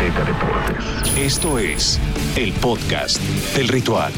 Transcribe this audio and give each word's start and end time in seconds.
Azteca 0.00 0.24
Deportes. 0.24 1.18
Esto 1.18 1.58
es 1.58 2.00
el 2.34 2.54
podcast 2.54 3.20
del 3.54 3.68
ritual. 3.68 4.10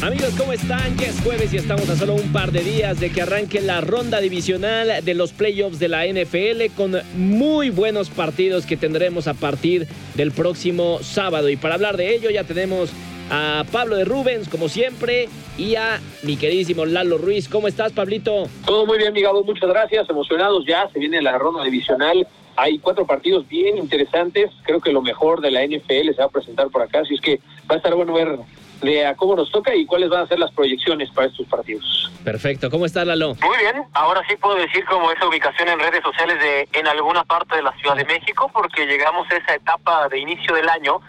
Amigos, 0.00 0.32
¿cómo 0.38 0.52
están? 0.52 0.96
Ya 0.96 1.08
es 1.08 1.20
jueves 1.22 1.52
y 1.52 1.56
estamos 1.56 1.88
a 1.90 1.96
solo 1.96 2.14
un 2.14 2.32
par 2.32 2.52
de 2.52 2.60
días 2.60 3.00
de 3.00 3.10
que 3.10 3.22
arranque 3.22 3.60
la 3.60 3.80
ronda 3.80 4.20
divisional 4.20 5.04
de 5.04 5.14
los 5.14 5.32
playoffs 5.32 5.80
de 5.80 5.88
la 5.88 6.06
NFL 6.06 6.72
con 6.76 6.94
muy 7.16 7.70
buenos 7.70 8.08
partidos 8.08 8.64
que 8.64 8.76
tendremos 8.76 9.26
a 9.26 9.34
partir 9.34 9.88
del 10.14 10.30
próximo 10.30 11.00
sábado. 11.02 11.48
Y 11.48 11.56
para 11.56 11.74
hablar 11.74 11.96
de 11.96 12.14
ello 12.14 12.30
ya 12.30 12.44
tenemos 12.44 12.92
a 13.28 13.64
Pablo 13.72 13.96
de 13.96 14.04
Rubens, 14.04 14.48
como 14.48 14.68
siempre, 14.68 15.28
y 15.58 15.74
a 15.74 16.00
mi 16.22 16.36
queridísimo 16.36 16.86
Lalo 16.86 17.18
Ruiz. 17.18 17.48
¿Cómo 17.48 17.66
estás, 17.66 17.90
Pablito? 17.90 18.48
Todo 18.66 18.86
muy 18.86 18.98
bien, 18.98 19.12
mi 19.12 19.22
Gabo. 19.22 19.42
Muchas 19.42 19.68
gracias. 19.68 20.08
Emocionados 20.08 20.64
ya. 20.64 20.88
Se 20.92 21.00
viene 21.00 21.20
la 21.20 21.36
ronda 21.38 21.64
divisional. 21.64 22.24
Hay 22.56 22.78
cuatro 22.78 23.06
partidos 23.06 23.46
bien 23.48 23.76
interesantes. 23.76 24.50
Creo 24.62 24.80
que 24.80 24.92
lo 24.92 25.02
mejor 25.02 25.40
de 25.40 25.50
la 25.50 25.64
NFL 25.64 26.14
se 26.14 26.18
va 26.18 26.24
a 26.24 26.30
presentar 26.30 26.68
por 26.68 26.82
acá. 26.82 27.00
Así 27.00 27.14
es 27.14 27.20
que 27.20 27.40
va 27.70 27.74
a 27.74 27.76
estar 27.76 27.94
bueno 27.94 28.12
ver 28.12 28.38
de 28.82 29.06
a 29.06 29.14
cómo 29.14 29.36
nos 29.36 29.50
toca 29.50 29.74
y 29.74 29.86
cuáles 29.86 30.10
van 30.10 30.24
a 30.24 30.26
ser 30.26 30.38
las 30.38 30.52
proyecciones 30.52 31.10
para 31.10 31.28
estos 31.28 31.46
partidos. 31.46 32.10
Perfecto. 32.24 32.70
¿Cómo 32.70 32.86
estás, 32.86 33.06
Lalo? 33.06 33.34
Muy 33.42 33.58
bien. 33.58 33.84
Ahora 33.92 34.22
sí 34.28 34.36
puedo 34.36 34.56
decir 34.56 34.84
como 34.86 35.10
esa 35.12 35.26
ubicación 35.26 35.68
en 35.68 35.78
redes 35.78 36.02
sociales 36.02 36.38
de 36.40 36.68
en 36.78 36.86
alguna 36.86 37.24
parte 37.24 37.56
de 37.56 37.62
la 37.62 37.72
Ciudad 37.76 37.96
de 37.96 38.04
México 38.04 38.50
porque 38.52 38.86
llegamos 38.86 39.30
a 39.30 39.36
esa 39.36 39.54
etapa 39.54 40.08
de 40.08 40.18
inicio 40.18 40.54
del 40.54 40.68
año 40.68 41.00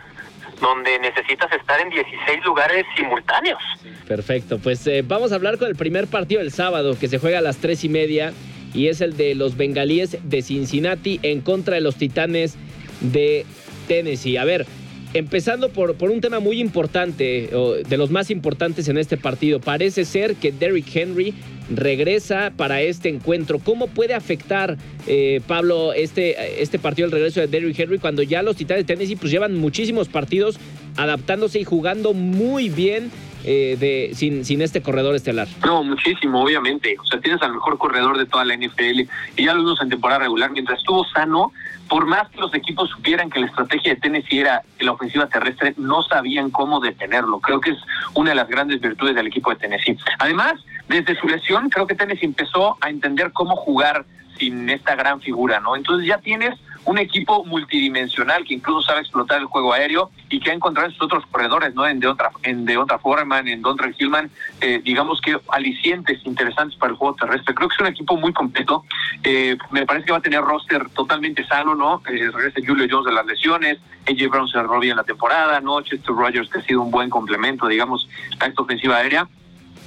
donde 0.61 0.97
necesitas 0.99 1.51
estar 1.51 1.79
en 1.79 1.89
16 1.89 2.43
lugares 2.45 2.85
simultáneos. 2.95 3.61
Perfecto, 4.07 4.59
pues 4.59 4.85
eh, 4.87 5.03
vamos 5.05 5.31
a 5.31 5.35
hablar 5.35 5.57
con 5.57 5.67
el 5.67 5.75
primer 5.75 6.07
partido 6.07 6.41
del 6.41 6.51
sábado 6.51 6.97
que 6.99 7.07
se 7.07 7.19
juega 7.19 7.39
a 7.39 7.41
las 7.41 7.57
tres 7.57 7.83
y 7.83 7.89
media 7.89 8.33
y 8.73 8.87
es 8.87 9.01
el 9.01 9.17
de 9.17 9.35
los 9.35 9.57
bengalíes 9.57 10.17
de 10.23 10.41
Cincinnati 10.41 11.19
en 11.23 11.41
contra 11.41 11.75
de 11.75 11.81
los 11.81 11.95
titanes 11.95 12.55
de 13.01 13.45
Tennessee. 13.87 14.37
A 14.37 14.45
ver, 14.45 14.65
empezando 15.13 15.69
por, 15.69 15.95
por 15.95 16.11
un 16.11 16.21
tema 16.21 16.39
muy 16.39 16.59
importante, 16.59 17.55
o 17.55 17.73
de 17.75 17.97
los 17.97 18.11
más 18.11 18.29
importantes 18.29 18.87
en 18.87 18.97
este 18.97 19.17
partido, 19.17 19.59
parece 19.59 20.05
ser 20.05 20.35
que 20.35 20.51
Derrick 20.51 20.95
Henry 20.95 21.33
regresa 21.69 22.53
para 22.55 22.81
este 22.81 23.09
encuentro. 23.09 23.59
¿Cómo 23.59 23.87
puede 23.87 24.13
afectar, 24.13 24.77
eh, 25.05 25.41
Pablo, 25.47 25.93
este, 25.93 26.61
este 26.61 26.79
partido, 26.79 27.07
el 27.07 27.11
regreso 27.11 27.41
de 27.41 27.47
Derrick 27.47 27.79
Henry, 27.79 27.99
cuando 27.99 28.23
ya 28.23 28.41
los 28.41 28.55
Titanes 28.55 28.85
de 28.85 28.93
Tennessee 28.93 29.15
pues, 29.15 29.31
llevan 29.31 29.57
muchísimos 29.57 30.07
partidos 30.07 30.57
adaptándose 30.95 31.59
y 31.59 31.63
jugando 31.63 32.13
muy 32.13 32.69
bien 32.69 33.11
eh, 33.49 33.77
de, 33.79 34.13
sin, 34.13 34.43
sin 34.43 34.61
este 34.61 34.81
corredor 34.81 35.15
estelar? 35.15 35.47
No, 35.65 35.81
muchísimo, 35.81 36.43
obviamente. 36.43 36.97
O 36.99 37.05
sea, 37.05 37.21
tienes 37.21 37.41
al 37.41 37.53
mejor 37.53 37.77
corredor 37.77 38.17
de 38.17 38.25
toda 38.25 38.43
la 38.43 38.57
NFL 38.57 38.99
y 39.37 39.45
ya 39.45 39.53
lo 39.53 39.61
vimos 39.61 39.81
en 39.81 39.87
temporada 39.87 40.19
regular. 40.19 40.51
Mientras 40.51 40.79
estuvo 40.79 41.05
sano, 41.05 41.53
por 41.87 42.05
más 42.05 42.27
que 42.29 42.41
los 42.41 42.53
equipos 42.53 42.89
supieran 42.89 43.29
que 43.29 43.39
la 43.39 43.45
estrategia 43.45 43.93
de 43.93 44.01
Tennessee 44.01 44.39
era 44.39 44.63
la 44.79 44.91
ofensiva 44.91 45.27
terrestre, 45.27 45.73
no 45.77 46.03
sabían 46.03 46.51
cómo 46.51 46.81
detenerlo. 46.81 47.39
Creo 47.39 47.61
que 47.61 47.71
es 47.71 47.77
una 48.15 48.31
de 48.31 48.35
las 48.35 48.49
grandes 48.49 48.81
virtudes 48.81 49.15
del 49.15 49.27
equipo 49.27 49.51
de 49.51 49.55
Tennessee. 49.55 49.97
Además, 50.19 50.55
desde 50.89 51.15
su 51.15 51.27
lesión, 51.27 51.69
creo 51.69 51.87
que 51.87 51.95
Tennessee 51.95 52.25
empezó 52.25 52.75
a 52.81 52.89
entender 52.89 53.31
cómo 53.31 53.55
jugar 53.55 54.05
sin 54.37 54.69
esta 54.69 54.95
gran 54.95 55.21
figura, 55.21 55.61
¿no? 55.61 55.77
Entonces 55.77 56.05
ya 56.05 56.17
tienes 56.17 56.53
un 56.87 56.97
equipo 56.97 57.43
multidimensional 57.43 58.45
que 58.45 58.53
incluso 58.53 58.81
sabe 58.81 59.01
explotar 59.01 59.39
el 59.41 59.45
juego 59.45 59.73
aéreo 59.73 60.09
y 60.29 60.39
que 60.39 60.51
ha 60.51 60.53
encontrado 60.53 60.89
sus 60.91 61.01
otros 61.01 61.25
corredores, 61.29 61.75
¿no? 61.75 61.85
En 61.85 61.99
de 61.99 62.07
otra, 62.07 62.31
en 62.43 62.63
de 62.63 62.77
otra 62.77 62.97
forma, 62.97 63.39
en 63.39 63.61
Dontre 63.61 63.93
Hillman, 63.97 64.31
eh, 64.61 64.81
digamos 64.83 65.19
que 65.19 65.37
alicientes 65.49 66.25
interesantes 66.25 66.77
para 66.79 66.93
el 66.93 66.97
juego 66.97 67.15
terrestre. 67.15 67.53
Creo 67.53 67.67
que 67.67 67.75
es 67.75 67.81
un 67.81 67.87
equipo 67.87 68.15
muy 68.15 68.31
completo. 68.31 68.85
Eh, 69.21 69.57
me 69.69 69.85
parece 69.85 70.05
que 70.05 70.11
va 70.13 70.19
a 70.19 70.21
tener 70.21 70.41
roster 70.41 70.89
totalmente 70.91 71.45
sano, 71.45 71.75
¿no? 71.75 72.01
Eh, 72.07 72.31
regresa 72.31 72.61
Julio 72.65 72.87
Jones 72.89 73.05
de 73.07 73.11
las 73.11 73.25
lesiones, 73.25 73.79
AJ 74.07 74.29
Brown 74.29 74.47
se 74.47 74.63
robó 74.63 74.81
en 74.81 74.95
la 74.95 75.03
temporada, 75.03 75.59
¿no? 75.59 75.81
Chester 75.81 76.15
Rogers 76.15 76.49
que 76.49 76.59
ha 76.59 76.61
sido 76.61 76.81
un 76.81 76.91
buen 76.91 77.09
complemento, 77.09 77.67
digamos, 77.67 78.07
a 78.39 78.45
esta 78.45 78.61
ofensiva 78.61 78.95
aérea 78.95 79.27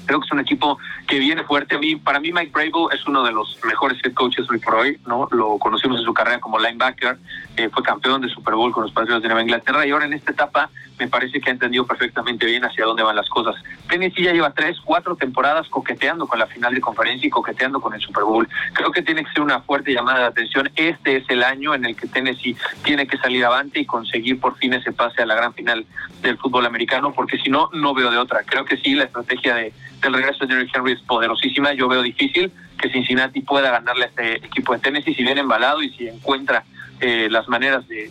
creo 0.06 0.20
que 0.20 0.26
es 0.26 0.32
un 0.32 0.40
equipo 0.40 0.78
que 1.06 1.18
viene 1.18 1.44
fuerte. 1.44 1.76
A 1.76 1.78
mí, 1.78 1.96
para 1.96 2.20
mí, 2.20 2.32
Mike 2.32 2.52
Bravo 2.52 2.90
es 2.90 3.06
uno 3.06 3.22
de 3.22 3.32
los 3.32 3.58
mejores 3.64 3.98
head 4.04 4.14
coaches 4.14 4.48
hoy 4.50 4.58
por 4.58 4.74
hoy, 4.74 4.98
¿no? 5.06 5.28
Lo 5.30 5.58
conocimos 5.58 5.98
en 5.98 6.04
su 6.04 6.14
carrera 6.14 6.40
como 6.40 6.58
linebacker, 6.58 7.18
eh, 7.56 7.68
fue 7.72 7.82
campeón 7.82 8.20
de 8.20 8.28
Super 8.28 8.54
Bowl 8.54 8.72
con 8.72 8.82
los 8.84 8.92
Patriots 8.92 9.22
de 9.22 9.28
Nueva 9.28 9.42
Inglaterra 9.42 9.86
y 9.86 9.90
ahora 9.90 10.06
en 10.06 10.12
esta 10.12 10.32
etapa 10.32 10.70
me 11.00 11.08
parece 11.08 11.40
que 11.40 11.48
ha 11.48 11.52
entendido 11.52 11.86
perfectamente 11.86 12.44
bien 12.46 12.62
hacia 12.64 12.84
dónde 12.84 13.02
van 13.02 13.16
las 13.16 13.28
cosas. 13.28 13.56
Tennessee 13.88 14.24
ya 14.24 14.32
lleva 14.32 14.52
tres, 14.52 14.78
cuatro 14.84 15.16
temporadas 15.16 15.66
coqueteando 15.68 16.26
con 16.26 16.38
la 16.38 16.46
final 16.46 16.74
de 16.74 16.80
conferencia 16.80 17.26
y 17.26 17.30
coqueteando 17.30 17.80
con 17.80 17.94
el 17.94 18.00
Super 18.00 18.24
Bowl. 18.24 18.46
Creo 18.74 18.92
que 18.92 19.00
tiene 19.02 19.24
que 19.24 19.32
ser 19.32 19.42
una 19.42 19.60
fuerte 19.62 19.92
llamada 19.92 20.20
de 20.20 20.24
atención. 20.26 20.70
Este 20.76 21.16
es 21.16 21.24
el 21.30 21.42
año 21.42 21.74
en 21.74 21.86
el 21.86 21.96
que 21.96 22.06
Tennessee 22.06 22.54
tiene 22.84 23.06
que 23.06 23.16
salir 23.16 23.44
avante 23.44 23.80
y 23.80 23.86
conseguir 23.86 24.38
por 24.38 24.56
fin 24.58 24.74
ese 24.74 24.92
pase 24.92 25.22
a 25.22 25.26
la 25.26 25.34
gran 25.34 25.54
final 25.54 25.86
del 26.20 26.36
fútbol 26.36 26.66
americano, 26.66 27.12
porque 27.14 27.38
si 27.38 27.48
no, 27.48 27.70
no 27.72 27.94
veo 27.94 28.10
de 28.10 28.18
otra. 28.18 28.42
Creo 28.44 28.66
que 28.66 28.76
sí, 28.76 28.94
la 28.94 29.04
estrategia 29.04 29.54
de 29.54 29.72
el 30.08 30.14
regreso 30.14 30.46
de 30.46 30.54
Derrick 30.54 30.74
Henry 30.74 30.92
es 30.92 31.00
poderosísima. 31.02 31.72
Yo 31.74 31.88
veo 31.88 32.02
difícil 32.02 32.50
que 32.80 32.90
Cincinnati 32.90 33.40
pueda 33.40 33.70
ganarle 33.70 34.04
a 34.04 34.08
este 34.08 34.36
equipo 34.46 34.72
de 34.72 34.80
Tennessee 34.80 35.14
si 35.14 35.22
viene 35.22 35.40
embalado 35.40 35.82
y 35.82 35.90
si 35.90 36.08
encuentra 36.08 36.64
eh, 37.00 37.28
las 37.30 37.48
maneras 37.48 37.86
de, 37.88 38.10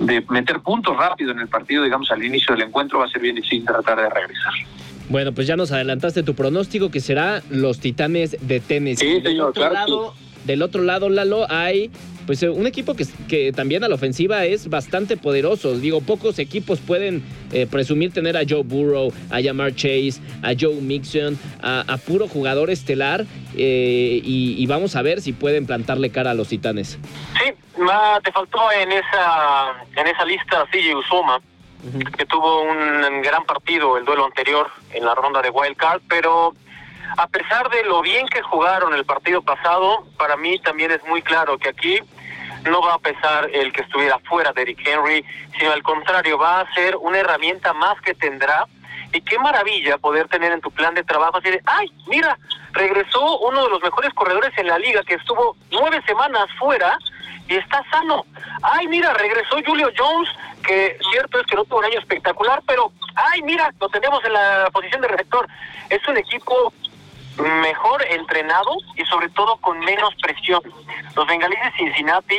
de, 0.00 0.24
meter 0.30 0.60
puntos 0.60 0.96
rápido 0.96 1.32
en 1.32 1.40
el 1.40 1.48
partido, 1.48 1.84
digamos, 1.84 2.10
al 2.10 2.22
inicio 2.24 2.54
del 2.54 2.66
encuentro, 2.66 2.98
va 2.98 3.06
a 3.06 3.08
ser 3.08 3.20
bien 3.20 3.34
difícil 3.34 3.64
tratar 3.64 4.00
de 4.00 4.08
regresar. 4.08 4.52
Bueno, 5.08 5.32
pues 5.32 5.46
ya 5.46 5.56
nos 5.56 5.72
adelantaste 5.72 6.22
tu 6.22 6.34
pronóstico 6.34 6.90
que 6.90 7.00
será 7.00 7.42
los 7.50 7.80
Titanes 7.80 8.36
de 8.40 8.60
Tennessee. 8.60 9.16
Sí, 9.16 9.20
señor, 9.20 9.52
claro. 9.52 10.14
Del 10.44 10.62
otro 10.62 10.82
lado, 10.82 11.08
Lalo, 11.08 11.46
hay 11.50 11.90
pues 12.26 12.42
eh, 12.42 12.48
un 12.48 12.66
equipo 12.66 12.94
que, 12.94 13.06
que, 13.28 13.52
también 13.52 13.84
a 13.84 13.88
la 13.88 13.94
ofensiva 13.94 14.44
es 14.44 14.68
bastante 14.68 15.16
poderoso. 15.16 15.76
Digo, 15.78 16.00
pocos 16.00 16.38
equipos 16.38 16.80
pueden 16.80 17.22
eh, 17.52 17.66
presumir 17.66 18.12
tener 18.12 18.36
a 18.36 18.42
Joe 18.48 18.62
Burrow, 18.62 19.12
a 19.30 19.42
Jamar 19.42 19.74
Chase, 19.74 20.20
a 20.42 20.52
Joe 20.58 20.74
Mixon, 20.80 21.38
a, 21.62 21.96
puro 22.06 22.28
jugador 22.28 22.70
estelar. 22.70 23.24
Eh, 23.56 24.20
y, 24.24 24.66
vamos 24.66 24.96
a 24.96 25.02
ver 25.02 25.20
si 25.20 25.32
pueden 25.32 25.66
plantarle 25.66 26.10
cara 26.10 26.32
a 26.32 26.34
los 26.34 26.48
titanes. 26.48 26.98
Sí, 27.38 27.52
te 28.24 28.32
faltó 28.32 28.72
en 28.72 28.92
esa, 28.92 29.72
en 29.96 30.06
esa 30.06 30.24
lista 30.24 30.66
CJ 30.72 30.96
Usoma. 30.96 31.40
que 32.16 32.24
tuvo 32.24 32.62
un 32.62 33.22
gran 33.22 33.44
partido 33.44 33.98
el 33.98 34.04
duelo 34.04 34.24
anterior 34.24 34.68
en 34.92 35.04
la 35.04 35.14
ronda 35.14 35.42
de 35.42 35.50
Wild 35.50 35.76
Card, 35.76 36.00
pero 36.08 36.54
a 37.16 37.26
pesar 37.28 37.68
de 37.70 37.84
lo 37.84 38.02
bien 38.02 38.26
que 38.26 38.42
jugaron 38.42 38.94
el 38.94 39.04
partido 39.04 39.42
pasado, 39.42 40.06
para 40.18 40.36
mí 40.36 40.58
también 40.60 40.90
es 40.90 41.04
muy 41.04 41.22
claro 41.22 41.58
que 41.58 41.68
aquí 41.68 42.00
no 42.64 42.80
va 42.82 42.94
a 42.94 42.98
pesar 42.98 43.48
el 43.52 43.72
que 43.72 43.82
estuviera 43.82 44.18
fuera 44.20 44.52
de 44.52 44.62
Eric 44.62 44.80
Henry, 44.86 45.24
sino 45.58 45.72
al 45.72 45.82
contrario, 45.82 46.38
va 46.38 46.60
a 46.60 46.74
ser 46.74 46.96
una 46.96 47.18
herramienta 47.18 47.72
más 47.72 48.00
que 48.00 48.14
tendrá. 48.14 48.66
Y 49.12 49.20
qué 49.20 49.38
maravilla 49.38 49.96
poder 49.98 50.26
tener 50.28 50.50
en 50.50 50.60
tu 50.60 50.72
plan 50.72 50.92
de 50.94 51.04
trabajo 51.04 51.36
así 51.38 51.48
de, 51.48 51.62
ay, 51.66 51.88
mira, 52.08 52.36
regresó 52.72 53.38
uno 53.38 53.64
de 53.64 53.70
los 53.70 53.82
mejores 53.82 54.12
corredores 54.12 54.52
en 54.56 54.66
la 54.66 54.78
liga 54.78 55.04
que 55.04 55.14
estuvo 55.14 55.56
nueve 55.70 56.02
semanas 56.04 56.46
fuera 56.58 56.98
y 57.46 57.54
está 57.54 57.84
sano. 57.90 58.24
Ay, 58.62 58.88
mira, 58.88 59.12
regresó 59.14 59.56
Julio 59.64 59.90
Jones, 59.96 60.28
que 60.66 60.98
cierto 61.12 61.38
es 61.38 61.46
que 61.46 61.54
no 61.54 61.64
tuvo 61.64 61.78
un 61.78 61.84
año 61.84 62.00
espectacular, 62.00 62.60
pero, 62.66 62.90
ay, 63.14 63.42
mira, 63.42 63.70
lo 63.80 63.88
tenemos 63.88 64.24
en 64.24 64.32
la 64.32 64.68
posición 64.72 65.00
de 65.02 65.08
receptor. 65.08 65.46
Es 65.90 66.06
un 66.08 66.16
equipo 66.16 66.72
mejor 67.38 68.04
entrenado 68.10 68.76
y 68.96 69.04
sobre 69.06 69.28
todo 69.30 69.56
con 69.56 69.78
menos 69.80 70.14
presión. 70.22 70.60
Los 71.14 71.26
bengalíes 71.26 71.62
de 71.64 71.72
Cincinnati, 71.72 72.38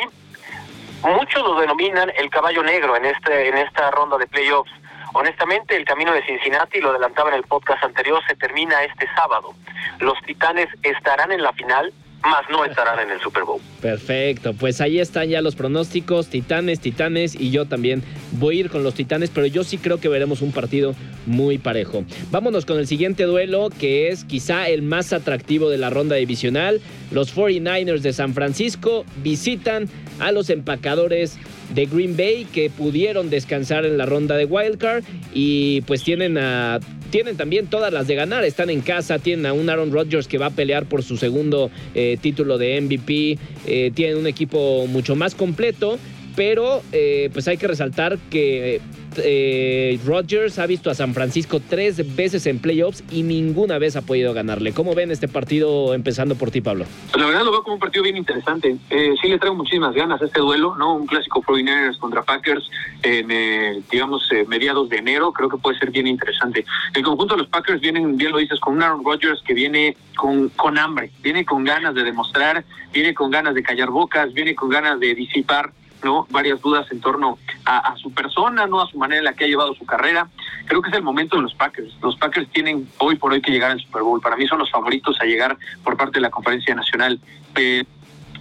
muchos 1.03 1.43
lo 1.43 1.59
denominan 1.59 2.11
el 2.15 2.29
caballo 2.29 2.63
negro 2.63 2.95
en 2.95 3.05
este 3.05 3.49
en 3.49 3.57
esta 3.57 3.91
ronda 3.91 4.17
de 4.17 4.27
playoffs. 4.27 4.71
Honestamente, 5.13 5.77
el 5.77 5.85
camino 5.85 6.11
de 6.11 6.25
Cincinnati, 6.25 6.81
lo 6.81 6.89
adelantaba 6.89 7.29
en 7.29 7.35
el 7.35 7.43
podcast 7.43 7.81
anterior, 7.83 8.21
se 8.27 8.35
termina 8.35 8.83
este 8.83 9.07
sábado. 9.15 9.53
Los 9.99 10.19
Titanes 10.23 10.67
estarán 10.83 11.31
en 11.31 11.41
la 11.41 11.53
final, 11.53 11.93
más 12.23 12.41
no 12.49 12.65
estarán 12.65 12.99
en 12.99 13.11
el 13.11 13.19
Super 13.21 13.43
Bowl. 13.43 13.61
Perfecto, 13.81 14.53
pues 14.53 14.81
ahí 14.81 14.99
están 14.99 15.29
ya 15.29 15.41
los 15.41 15.55
pronósticos, 15.55 16.27
Titanes, 16.27 16.79
Titanes, 16.79 17.35
y 17.35 17.51
yo 17.51 17.65
también 17.65 18.03
voy 18.31 18.57
a 18.57 18.59
ir 18.61 18.69
con 18.69 18.83
los 18.83 18.95
Titanes, 18.95 19.29
pero 19.29 19.45
yo 19.45 19.63
sí 19.63 19.77
creo 19.77 19.99
que 19.99 20.09
veremos 20.09 20.41
un 20.41 20.51
partido 20.51 20.95
muy 21.25 21.57
parejo. 21.57 22.03
Vámonos 22.31 22.65
con 22.65 22.79
el 22.79 22.87
siguiente 22.87 23.23
duelo, 23.23 23.69
que 23.69 24.09
es 24.09 24.23
quizá 24.23 24.67
el 24.69 24.81
más 24.81 25.13
atractivo 25.13 25.69
de 25.69 25.77
la 25.77 25.89
ronda 25.89 26.15
divisional. 26.15 26.81
Los 27.11 27.35
49ers 27.35 27.99
de 27.99 28.13
San 28.13 28.33
Francisco 28.33 29.05
visitan 29.23 29.87
a 30.19 30.31
los 30.31 30.49
empacadores 30.49 31.37
de 31.75 31.85
Green 31.85 32.17
Bay 32.17 32.45
que 32.45 32.69
pudieron 32.69 33.29
descansar 33.29 33.85
en 33.85 33.97
la 33.97 34.05
ronda 34.05 34.35
de 34.37 34.45
Wildcard 34.45 35.03
y 35.33 35.81
pues 35.81 36.03
tienen 36.03 36.37
a 36.37 36.79
tienen 37.11 37.37
también 37.37 37.67
todas 37.67 37.93
las 37.93 38.07
de 38.07 38.15
ganar. 38.15 38.43
Están 38.43 38.69
en 38.69 38.81
casa, 38.81 39.19
tienen 39.19 39.45
a 39.45 39.53
un 39.53 39.69
Aaron 39.69 39.91
Rodgers 39.91 40.27
que 40.27 40.37
va 40.37 40.47
a 40.47 40.49
pelear 40.49 40.85
por 40.85 41.03
su 41.03 41.15
segundo 41.15 41.71
eh, 41.93 42.17
título 42.19 42.57
de 42.57 42.81
MVP. 42.81 43.37
Eh, 43.67 43.91
tienen 43.93 44.17
un 44.17 44.27
equipo 44.27 44.85
mucho 44.87 45.15
más 45.15 45.33
completo. 45.33 45.97
Pero 46.35 46.81
eh, 46.91 47.29
pues 47.33 47.47
hay 47.47 47.57
que 47.57 47.67
resaltar 47.67 48.17
que 48.29 48.81
eh, 49.17 49.99
Rodgers 50.05 50.59
ha 50.59 50.65
visto 50.65 50.89
a 50.89 50.95
San 50.95 51.13
Francisco 51.13 51.59
tres 51.59 52.15
veces 52.15 52.45
en 52.47 52.59
playoffs 52.59 53.03
y 53.11 53.23
ninguna 53.23 53.77
vez 53.77 53.95
ha 53.95 54.01
podido 54.01 54.33
ganarle. 54.33 54.73
¿Cómo 54.73 54.95
ven 54.95 55.11
este 55.11 55.27
partido 55.27 55.93
empezando 55.93 56.35
por 56.35 56.51
ti, 56.51 56.61
Pablo? 56.61 56.85
La 57.17 57.25
verdad 57.25 57.43
lo 57.43 57.51
veo 57.51 57.63
como 57.63 57.75
un 57.75 57.79
partido 57.79 58.03
bien 58.03 58.17
interesante. 58.17 58.75
Eh, 58.89 59.13
sí 59.21 59.27
le 59.27 59.37
traigo 59.37 59.55
muchísimas 59.55 59.93
ganas 59.93 60.21
a 60.21 60.25
este 60.25 60.39
duelo, 60.39 60.75
¿no? 60.75 60.95
Un 60.95 61.07
clásico 61.07 61.41
49ers 61.41 61.97
contra 61.99 62.23
Packers 62.23 62.69
en, 63.03 63.31
eh, 63.31 63.81
digamos, 63.91 64.29
eh, 64.31 64.45
mediados 64.47 64.89
de 64.89 64.97
enero. 64.97 65.31
Creo 65.31 65.49
que 65.49 65.57
puede 65.57 65.77
ser 65.79 65.91
bien 65.91 66.07
interesante. 66.07 66.65
El 66.93 67.03
conjunto 67.03 67.35
de 67.35 67.41
los 67.41 67.49
Packers 67.49 67.81
vienen, 67.81 68.17
bien 68.17 68.31
lo 68.31 68.37
dices, 68.37 68.59
con 68.59 68.75
un 68.75 68.83
Aaron 68.83 69.03
Rodgers 69.03 69.41
que 69.45 69.53
viene 69.53 69.95
con, 70.15 70.49
con 70.49 70.77
hambre, 70.77 71.11
viene 71.21 71.45
con 71.45 71.63
ganas 71.63 71.93
de 71.95 72.03
demostrar, 72.03 72.63
viene 72.93 73.13
con 73.13 73.31
ganas 73.31 73.55
de 73.55 73.63
callar 73.63 73.89
bocas, 73.89 74.33
viene 74.33 74.55
con 74.55 74.69
ganas 74.69 74.99
de 74.99 75.13
disipar 75.15 75.71
¿no? 76.05 76.27
varias 76.29 76.61
dudas 76.61 76.89
en 76.91 77.01
torno 77.01 77.39
a, 77.65 77.95
su 77.97 78.13
persona, 78.13 78.67
no 78.67 78.81
a 78.81 78.87
su 78.87 78.97
manera 78.97 79.17
en 79.17 79.25
la 79.25 79.33
que 79.33 79.45
ha 79.45 79.47
llevado 79.47 79.73
su 79.73 79.85
carrera. 79.85 80.29
Creo 80.67 80.81
que 80.81 80.89
es 80.89 80.95
el 80.95 81.01
momento 81.01 81.35
de 81.35 81.41
los 81.41 81.55
Packers. 81.55 81.97
Los 82.01 82.15
Packers 82.15 82.47
tienen 82.51 82.87
hoy 82.99 83.15
por 83.15 83.33
hoy 83.33 83.41
que 83.41 83.51
llegar 83.51 83.71
al 83.71 83.81
Super 83.81 84.03
Bowl. 84.03 84.21
Para 84.21 84.37
mí 84.37 84.47
son 84.47 84.59
los 84.59 84.69
favoritos 84.69 85.19
a 85.19 85.25
llegar 85.25 85.57
por 85.83 85.97
parte 85.97 86.19
de 86.19 86.21
la 86.21 86.29
conferencia 86.29 86.75
nacional 86.75 87.19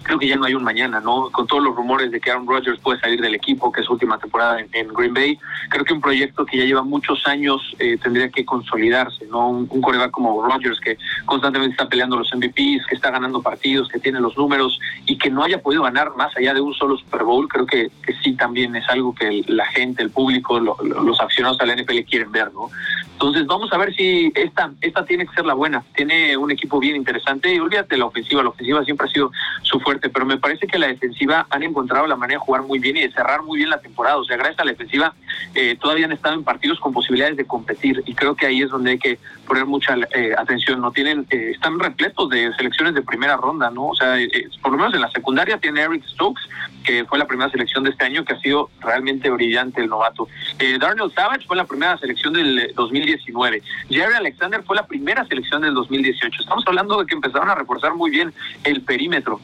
creo 0.05 0.19
que 0.19 0.29
ya 0.29 0.37
no 0.37 0.45
hay 0.45 0.55
un 0.55 0.62
mañana, 0.62 1.01
¿no? 1.01 1.31
Con 1.31 1.47
todos 1.47 1.62
los 1.62 1.75
rumores 1.75 2.11
de 2.11 2.21
que 2.21 2.31
Aaron 2.31 2.47
Rodgers 2.47 2.79
puede 2.81 3.01
salir 3.01 3.21
del 3.21 3.35
equipo, 3.35 3.73
que 3.73 3.81
es 3.81 3.87
su 3.87 3.95
última 3.95 4.19
temporada 4.19 4.61
en, 4.61 4.89
Green 4.95 5.15
Bay, 5.15 5.39
creo 5.71 5.85
que 5.85 5.93
un 5.93 6.01
proyecto 6.01 6.47
que 6.47 6.59
ya 6.59 6.65
lleva 6.65 6.83
muchos 6.83 7.27
años 7.27 7.75
eh, 7.79 7.99
tendría 8.03 8.29
que 8.29 8.45
consolidarse, 8.45 9.27
¿no? 9.27 9.49
Un, 9.49 9.67
un 9.69 9.81
coreback 9.81 10.11
como 10.12 10.47
Rodgers 10.47 10.79
que 10.81 10.97
constantemente 11.25 11.73
está 11.73 11.89
peleando 11.89 12.17
los 12.17 12.31
MVPs, 12.35 12.87
que 12.87 12.95
está 12.95 13.11
ganando 13.11 13.43
partidos, 13.43 13.89
que 13.89 13.99
tiene 13.99 14.21
los 14.21 14.37
números 14.37 14.79
y 15.06 15.19
que 15.19 15.31
no 15.31 15.43
haya 15.43 15.61
podido 15.61 15.83
ganar 15.83 16.15
más 16.17 16.37
allá 16.37 16.55
de 16.55 16.61
un 16.61 16.75
solo 16.75 16.97
Super 16.97 17.25
Bowl, 17.25 17.49
creo 17.49 17.67
que, 17.67 17.91
sí 18.23 18.35
también 18.35 18.77
es 18.77 18.89
algo 18.89 19.15
que 19.15 19.43
la 19.49 19.67
gente, 19.67 20.03
el 20.03 20.11
público, 20.11 20.61
los 20.61 21.21
aficionados 21.21 21.61
a 21.61 21.67
la 21.67 21.75
NFL 21.75 22.00
quieren 22.09 22.31
ver, 22.33 22.53
¿no? 22.53 22.71
Entonces 23.14 23.46
vamos 23.46 23.72
a 23.72 23.78
ver 23.78 23.94
si 23.94 24.31
esta, 24.34 24.72
esta 24.81 25.05
tiene 25.05 25.26
que 25.26 25.34
ser 25.34 25.46
la 25.46 25.55
buena. 25.55 25.82
Tiene 25.94 26.37
un 26.37 26.50
equipo 26.50 26.78
bien 26.78 26.96
interesante 26.96 27.55
y 27.55 27.58
olvídate 27.58 27.96
la 27.96 28.06
ofensiva, 28.06 28.43
la 28.43 28.50
ofensiva 28.50 28.84
siempre 28.84 29.06
ha 29.08 29.11
sido 29.11 29.31
su 29.62 29.81
fuerte 29.81 29.94
pero 30.08 30.26
me 30.26 30.37
parece 30.37 30.66
que 30.66 30.78
la 30.78 30.88
defensiva 30.88 31.46
han 31.50 31.62
encontrado 31.62 32.06
la 32.06 32.16
manera 32.16 32.38
de 32.38 32.44
jugar 32.44 32.62
muy 32.62 32.78
bien 32.78 32.96
y 32.96 33.00
de 33.00 33.12
cerrar 33.12 33.43
muy 33.43 33.58
bien 33.58 33.70
la 33.70 33.81
temporada. 33.81 34.16
O 34.16 34.25
sea, 34.25 34.37
gracias 34.37 34.61
a 34.61 34.64
la 34.64 34.72
defensiva 34.72 35.14
eh, 35.55 35.76
todavía 35.81 36.06
han 36.06 36.12
estado 36.12 36.34
en 36.34 36.44
partidos 36.44 36.81
con 36.81 36.93
posibilidades 36.93 37.37
de 37.37 37.44
competir 37.44 38.02
y 38.06 38.14
creo 38.14 38.34
que 38.34 38.46
ahí 38.46 38.62
es 38.62 38.70
donde 38.70 38.93
hay 38.93 38.99
que 38.99 39.19
poner 39.46 39.66
mucha 39.66 39.96
eh, 40.14 40.34
atención. 40.37 40.81
No 40.81 40.93
tienen, 40.93 41.26
eh, 41.31 41.52
están 41.55 41.78
repletos 41.78 42.28
de 42.28 42.52
selecciones 42.55 42.94
de 42.94 43.02
primera 43.02 43.37
ronda, 43.37 43.70
¿no? 43.70 43.88
O 43.88 43.94
sea, 43.94 44.16
por 44.62 44.72
lo 44.72 44.78
menos 44.78 44.94
en 44.94 45.00
la 45.00 45.11
secundaria 45.11 45.58
tiene 45.58 45.82
Eric 45.82 46.05
Stokes, 46.06 46.43
que 46.84 47.05
fue 47.05 47.19
la 47.19 47.26
primera 47.26 47.50
selección 47.50 47.84
de 47.84 47.90
este 47.90 48.05
año, 48.05 48.25
que 48.25 48.34
ha 48.34 48.40
sido 48.40 48.70
realmente 48.81 49.31
brillante 49.31 49.81
el 49.81 49.88
novato. 49.88 50.28
Darnell 50.81 51.12
Savage 51.12 51.46
fue 51.46 51.56
la 51.56 51.64
primera 51.64 51.96
selección 51.99 52.32
del 52.32 52.72
2019. 53.05 53.62
Jerry 53.89 54.15
Alexander 54.15 54.62
fue 54.62 54.77
la 54.77 54.87
primera 54.87 55.25
selección 55.27 55.62
del 55.62 55.75
2018. 55.75 56.43
Estamos 56.43 56.65
hablando 56.67 56.99
de 56.99 57.06
que 57.06 57.15
empezaron 57.15 57.49
a 57.51 57.55
reforzar 57.55 57.95
muy 57.95 58.11
bien 58.11 58.33
el 58.65 58.83
perímetro 58.83 59.41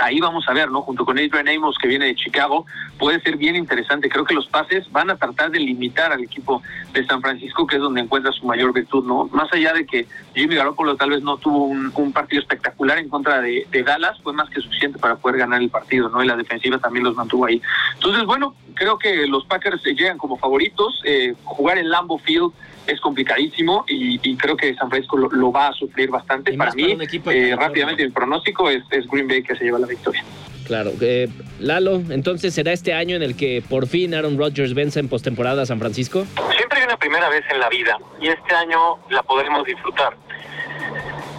ahí 0.00 0.20
vamos 0.20 0.48
a 0.48 0.52
ver, 0.52 0.70
¿no? 0.70 0.82
Junto 0.82 1.04
con 1.04 1.18
Adrian 1.18 1.48
Amos, 1.48 1.76
que 1.78 1.88
viene 1.88 2.06
de 2.06 2.14
Chicago, 2.14 2.66
puede 2.98 3.20
ser 3.20 3.36
bien 3.36 3.56
interesante. 3.56 4.08
Creo 4.08 4.24
que 4.24 4.34
los 4.34 4.46
pases 4.46 4.90
van 4.90 5.10
a 5.10 5.16
tratar 5.16 5.50
de 5.50 5.60
limitar 5.60 6.12
al 6.12 6.22
equipo 6.22 6.62
de 6.92 7.04
San 7.06 7.20
Francisco, 7.20 7.66
que 7.66 7.76
es 7.76 7.82
donde 7.82 8.00
encuentra 8.00 8.32
su 8.32 8.46
mayor 8.46 8.72
virtud, 8.72 9.04
¿no? 9.04 9.28
Más 9.32 9.52
allá 9.52 9.72
de 9.72 9.86
que 9.86 10.06
Jimmy 10.34 10.54
Garoppolo 10.54 10.96
tal 10.96 11.10
vez 11.10 11.22
no 11.22 11.36
tuvo 11.36 11.64
un, 11.64 11.90
partido 12.10 12.40
espectacular 12.40 12.98
en 12.98 13.08
contra 13.08 13.40
de, 13.40 13.66
Dallas, 13.84 14.20
fue 14.22 14.32
más 14.32 14.50
que 14.50 14.60
suficiente 14.60 14.98
para 14.98 15.16
poder 15.16 15.38
ganar 15.38 15.62
el 15.62 15.70
partido, 15.70 16.08
¿no? 16.08 16.22
Y 16.22 16.26
la 16.26 16.36
defensiva 16.36 16.78
también 16.78 17.04
los 17.04 17.14
mantuvo 17.14 17.46
ahí. 17.46 17.62
Entonces, 17.94 18.24
bueno, 18.24 18.54
creo 18.74 18.98
que 18.98 19.26
los 19.28 19.44
Packers 19.44 19.82
llegan 19.84 20.18
como 20.18 20.36
favoritos. 20.36 21.00
Eh, 21.04 21.34
jugar 21.44 21.78
en 21.78 21.88
Lambo 21.88 22.18
Field 22.18 22.52
es 22.86 23.00
complicadísimo 23.00 23.84
y, 23.88 24.36
creo 24.36 24.56
que 24.56 24.74
San 24.74 24.88
Francisco 24.88 25.16
lo, 25.16 25.52
va 25.52 25.68
a 25.68 25.72
sufrir 25.72 26.10
bastante. 26.10 26.52
Para 26.54 26.72
mí, 26.72 26.96
eh, 27.32 27.56
rápidamente, 27.56 28.02
el 28.02 28.12
pronóstico 28.12 28.68
es, 28.70 28.82
Green 29.10 29.28
Bay 29.28 29.42
que 29.42 29.56
se 29.56 29.64
lleva 29.64 29.78
la 29.78 29.86
victoria. 29.86 30.24
Claro. 30.66 30.92
Eh, 31.00 31.28
Lalo, 31.58 32.00
entonces 32.10 32.54
será 32.54 32.72
este 32.72 32.92
año 32.92 33.16
en 33.16 33.22
el 33.22 33.36
que 33.36 33.62
por 33.68 33.88
fin 33.88 34.14
Aaron 34.14 34.38
Rodgers 34.38 34.72
vence 34.72 35.00
en 35.00 35.08
postemporada 35.08 35.62
a 35.62 35.66
San 35.66 35.80
Francisco. 35.80 36.24
Siempre 36.56 36.78
hay 36.78 36.84
una 36.84 36.96
primera 36.96 37.28
vez 37.28 37.42
en 37.52 37.58
la 37.58 37.68
vida 37.68 37.98
y 38.20 38.28
este 38.28 38.54
año 38.54 38.98
la 39.10 39.22
podremos 39.22 39.64
disfrutar. 39.64 40.16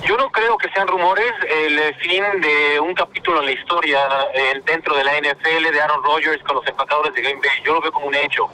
Yo 0.08 0.18
no 0.18 0.32
creo 0.32 0.58
que 0.58 0.70
sean 0.70 0.88
rumores 0.88 1.32
el 1.48 1.96
fin 1.96 2.24
de 2.42 2.80
un 2.80 2.94
capítulo 2.96 3.40
en 3.40 3.46
la 3.46 3.52
historia 3.52 4.00
eh, 4.34 4.62
dentro 4.66 4.96
de 4.96 5.04
la 5.04 5.14
NFL 5.20 5.72
de 5.72 5.82
Aaron 5.82 6.04
Rodgers 6.04 6.42
con 6.44 6.56
los 6.56 6.68
empacadores 6.68 7.14
de 7.14 7.22
Green 7.22 7.40
Bay. 7.40 7.62
Yo 7.64 7.76
lo 7.76 7.82
veo 7.82 7.92
como 7.92 8.08
un 8.08 8.16
hecho, 8.16 8.50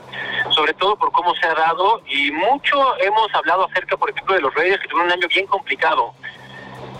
sobre 0.50 0.74
todo 0.74 0.96
por 0.96 1.10
cómo 1.10 1.34
se 1.36 1.46
ha 1.46 1.54
dado 1.54 2.02
y 2.06 2.30
mucho 2.32 2.76
hemos 2.98 3.34
hablado 3.34 3.66
acerca, 3.66 3.96
por 3.96 4.10
ejemplo, 4.10 4.34
de 4.34 4.42
los 4.42 4.54
Raiders 4.54 4.80
que 4.82 4.88
tuvieron 4.88 5.06
un 5.06 5.18
año 5.18 5.28
bien 5.28 5.46
complicado. 5.46 6.12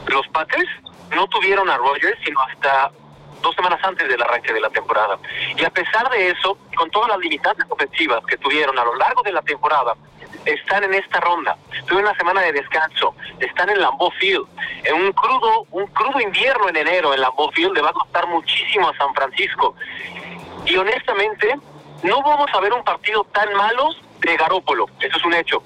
Los 0.07 0.27
Packers 0.29 0.69
no 1.11 1.27
tuvieron 1.29 1.69
a 1.69 1.77
Rodgers 1.77 2.19
sino 2.25 2.41
hasta 2.41 2.91
dos 3.43 3.55
semanas 3.55 3.81
antes 3.83 4.09
del 4.09 4.23
arranque 4.23 4.53
de 4.53 4.61
la 4.61 4.71
temporada. 4.71 5.19
Y 5.57 5.65
a 5.65 5.71
pesar 5.71 6.09
de 6.11 6.31
eso, 6.31 6.57
con 6.75 6.91
todas 6.91 7.11
las 7.11 7.19
limitantes 7.19 7.67
ofensivas 7.69 8.25
que 8.27 8.39
tuvieron 8.39 8.79
a 8.79 8.85
lo 8.85 8.95
largo 8.95 9.23
de 9.23 9.33
la 9.33 9.43
temporada, 9.43 9.95
están 10.53 10.85
en 10.85 10.95
esta 10.95 11.21
ronda. 11.21 11.57
Tuve 11.87 12.01
una 12.01 12.15
semana 12.17 12.41
de 12.41 12.53
descanso. 12.53 13.15
Están 13.39 13.69
en 13.71 13.81
Lambeau 13.81 14.11
Field. 14.13 14.47
En 14.85 14.95
un 14.95 15.13
crudo, 15.13 15.67
un 15.71 15.87
crudo 15.89 16.21
invierno 16.21 16.69
en 16.69 16.77
enero 16.77 17.13
en 17.13 17.21
Lambeau 17.21 17.51
Field 17.53 17.75
le 17.75 17.83
va 17.83 17.91
a 17.91 17.93
costar 17.93 18.27
muchísimo 18.27 18.89
a 18.89 18.97
San 18.97 19.15
Francisco. 19.15 19.75
Y 20.65 20.77
honestamente, 20.77 21.55
no 22.03 22.23
vamos 22.23 22.51
a 22.53 22.61
ver 22.61 22.73
un 22.73 22.83
partido 22.83 23.25
tan 23.25 23.53
malo 23.55 23.91
de 24.21 24.37
Garópolo. 24.37 24.87
Eso 25.01 25.19
es 25.19 25.25
un 25.25 25.35
hecho. 25.35 25.63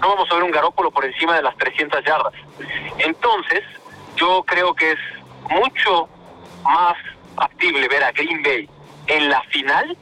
No 0.00 0.08
vamos 0.08 0.30
a 0.30 0.34
ver 0.34 0.44
un 0.44 0.50
Garópolo 0.50 0.90
por 0.90 1.04
encima 1.04 1.36
de 1.36 1.42
las 1.42 1.56
300 1.56 2.02
yardas. 2.04 2.32
Entonces, 2.98 3.62
yo 4.16 4.42
creo 4.44 4.74
que 4.74 4.92
es 4.92 4.98
mucho 5.50 6.08
más 6.62 6.96
factible 7.36 7.88
ver 7.88 8.04
a 8.04 8.12
Green 8.12 8.42
Bay 8.42 8.68
en 9.06 9.28
la 9.28 9.42
final 9.44 9.96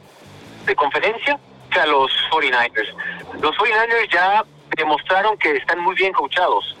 de 0.65 0.75
conferencia 0.75 1.39
a 1.79 1.85
los 1.87 2.11
49ers. 2.31 2.93
Los 3.41 3.55
49ers 3.55 4.11
ya 4.11 4.45
demostraron 4.77 5.37
que 5.37 5.55
están 5.57 5.79
muy 5.79 5.95
bien 5.95 6.13
coachados, 6.13 6.75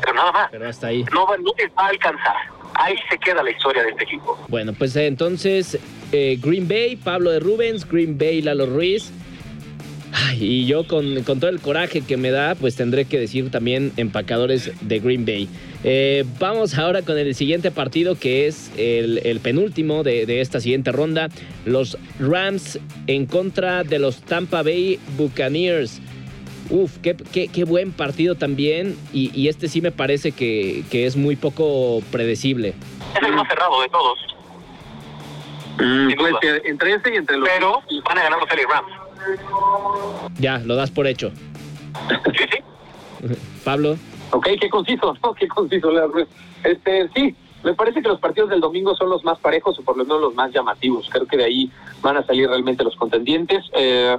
pero 0.00 0.14
nada 0.14 0.32
más. 0.32 0.48
Pero 0.50 0.68
hasta 0.68 0.88
ahí. 0.88 1.04
No, 1.12 1.26
no 1.26 1.52
les 1.58 1.68
va 1.70 1.86
a 1.86 1.88
alcanzar. 1.88 2.36
Ahí 2.74 2.96
se 3.08 3.18
queda 3.18 3.42
la 3.42 3.50
historia 3.50 3.82
de 3.82 3.90
este 3.90 4.04
equipo. 4.04 4.38
Bueno, 4.48 4.72
pues 4.72 4.96
eh, 4.96 5.06
entonces 5.06 5.78
eh, 6.12 6.38
Green 6.40 6.66
Bay, 6.66 6.96
Pablo 6.96 7.30
de 7.30 7.40
Rubens, 7.40 7.88
Green 7.88 8.18
Bay, 8.18 8.42
Lalo 8.42 8.66
Ruiz. 8.66 9.12
Y 10.32 10.66
yo 10.66 10.86
con, 10.86 11.22
con, 11.24 11.40
todo 11.40 11.50
el 11.50 11.60
coraje 11.60 12.02
que 12.02 12.16
me 12.16 12.30
da, 12.30 12.54
pues 12.54 12.76
tendré 12.76 13.04
que 13.04 13.18
decir 13.18 13.50
también 13.50 13.92
empacadores 13.96 14.72
de 14.80 14.98
Green 15.00 15.24
Bay. 15.24 15.48
Eh, 15.86 16.24
vamos 16.38 16.78
ahora 16.78 17.02
con 17.02 17.18
el 17.18 17.34
siguiente 17.34 17.70
partido 17.70 18.18
que 18.18 18.46
es 18.46 18.72
el, 18.78 19.38
penúltimo 19.42 20.02
de, 20.02 20.40
esta 20.40 20.58
siguiente 20.60 20.92
ronda. 20.92 21.28
Los 21.66 21.98
Rams 22.18 22.78
en 23.06 23.26
contra 23.26 23.84
de 23.84 23.98
los 23.98 24.22
Tampa 24.22 24.62
Bay 24.62 24.98
Buccaneers. 25.18 26.00
Uf, 26.70 26.96
qué, 27.02 27.14
qué, 27.14 27.64
buen 27.64 27.92
partido 27.92 28.34
también. 28.34 28.96
Y, 29.12 29.48
este 29.48 29.68
sí 29.68 29.82
me 29.82 29.92
parece 29.92 30.32
que, 30.32 30.84
es 30.90 31.16
muy 31.16 31.36
poco 31.36 32.02
predecible. 32.10 32.74
Es 33.14 33.22
el 33.22 33.34
más 33.34 33.46
cerrado 33.46 33.82
de 33.82 33.88
todos. 33.90 34.18
Mm, 35.78 36.10
entre 36.64 36.94
ese 36.94 37.12
y 37.12 37.16
entre 37.16 37.36
los. 37.36 37.48
Pero 37.48 37.82
van 38.08 38.18
a 38.18 38.22
ganar 38.22 38.38
los 38.38 38.48
Rams. 38.48 39.03
Ya, 40.38 40.58
lo 40.58 40.76
das 40.76 40.90
por 40.90 41.06
hecho. 41.06 41.32
Sí, 42.08 42.44
sí. 42.50 43.34
Pablo. 43.64 43.96
Ok, 44.30 44.48
qué 44.60 44.68
conciso, 44.68 45.14
¿no? 45.22 45.34
Qué 45.34 45.48
conciso. 45.48 45.90
Este, 46.64 47.08
sí, 47.14 47.34
me 47.62 47.74
parece 47.74 48.02
que 48.02 48.08
los 48.08 48.20
partidos 48.20 48.50
del 48.50 48.60
domingo 48.60 48.94
son 48.94 49.08
los 49.08 49.24
más 49.24 49.38
parejos 49.38 49.78
o 49.78 49.82
por 49.82 49.96
lo 49.96 50.04
menos 50.04 50.20
los 50.20 50.34
más 50.34 50.52
llamativos. 50.52 51.08
Creo 51.10 51.26
que 51.26 51.36
de 51.36 51.44
ahí 51.44 51.70
van 52.02 52.16
a 52.16 52.26
salir 52.26 52.48
realmente 52.48 52.84
los 52.84 52.96
contendientes. 52.96 53.64
Eh, 53.74 54.18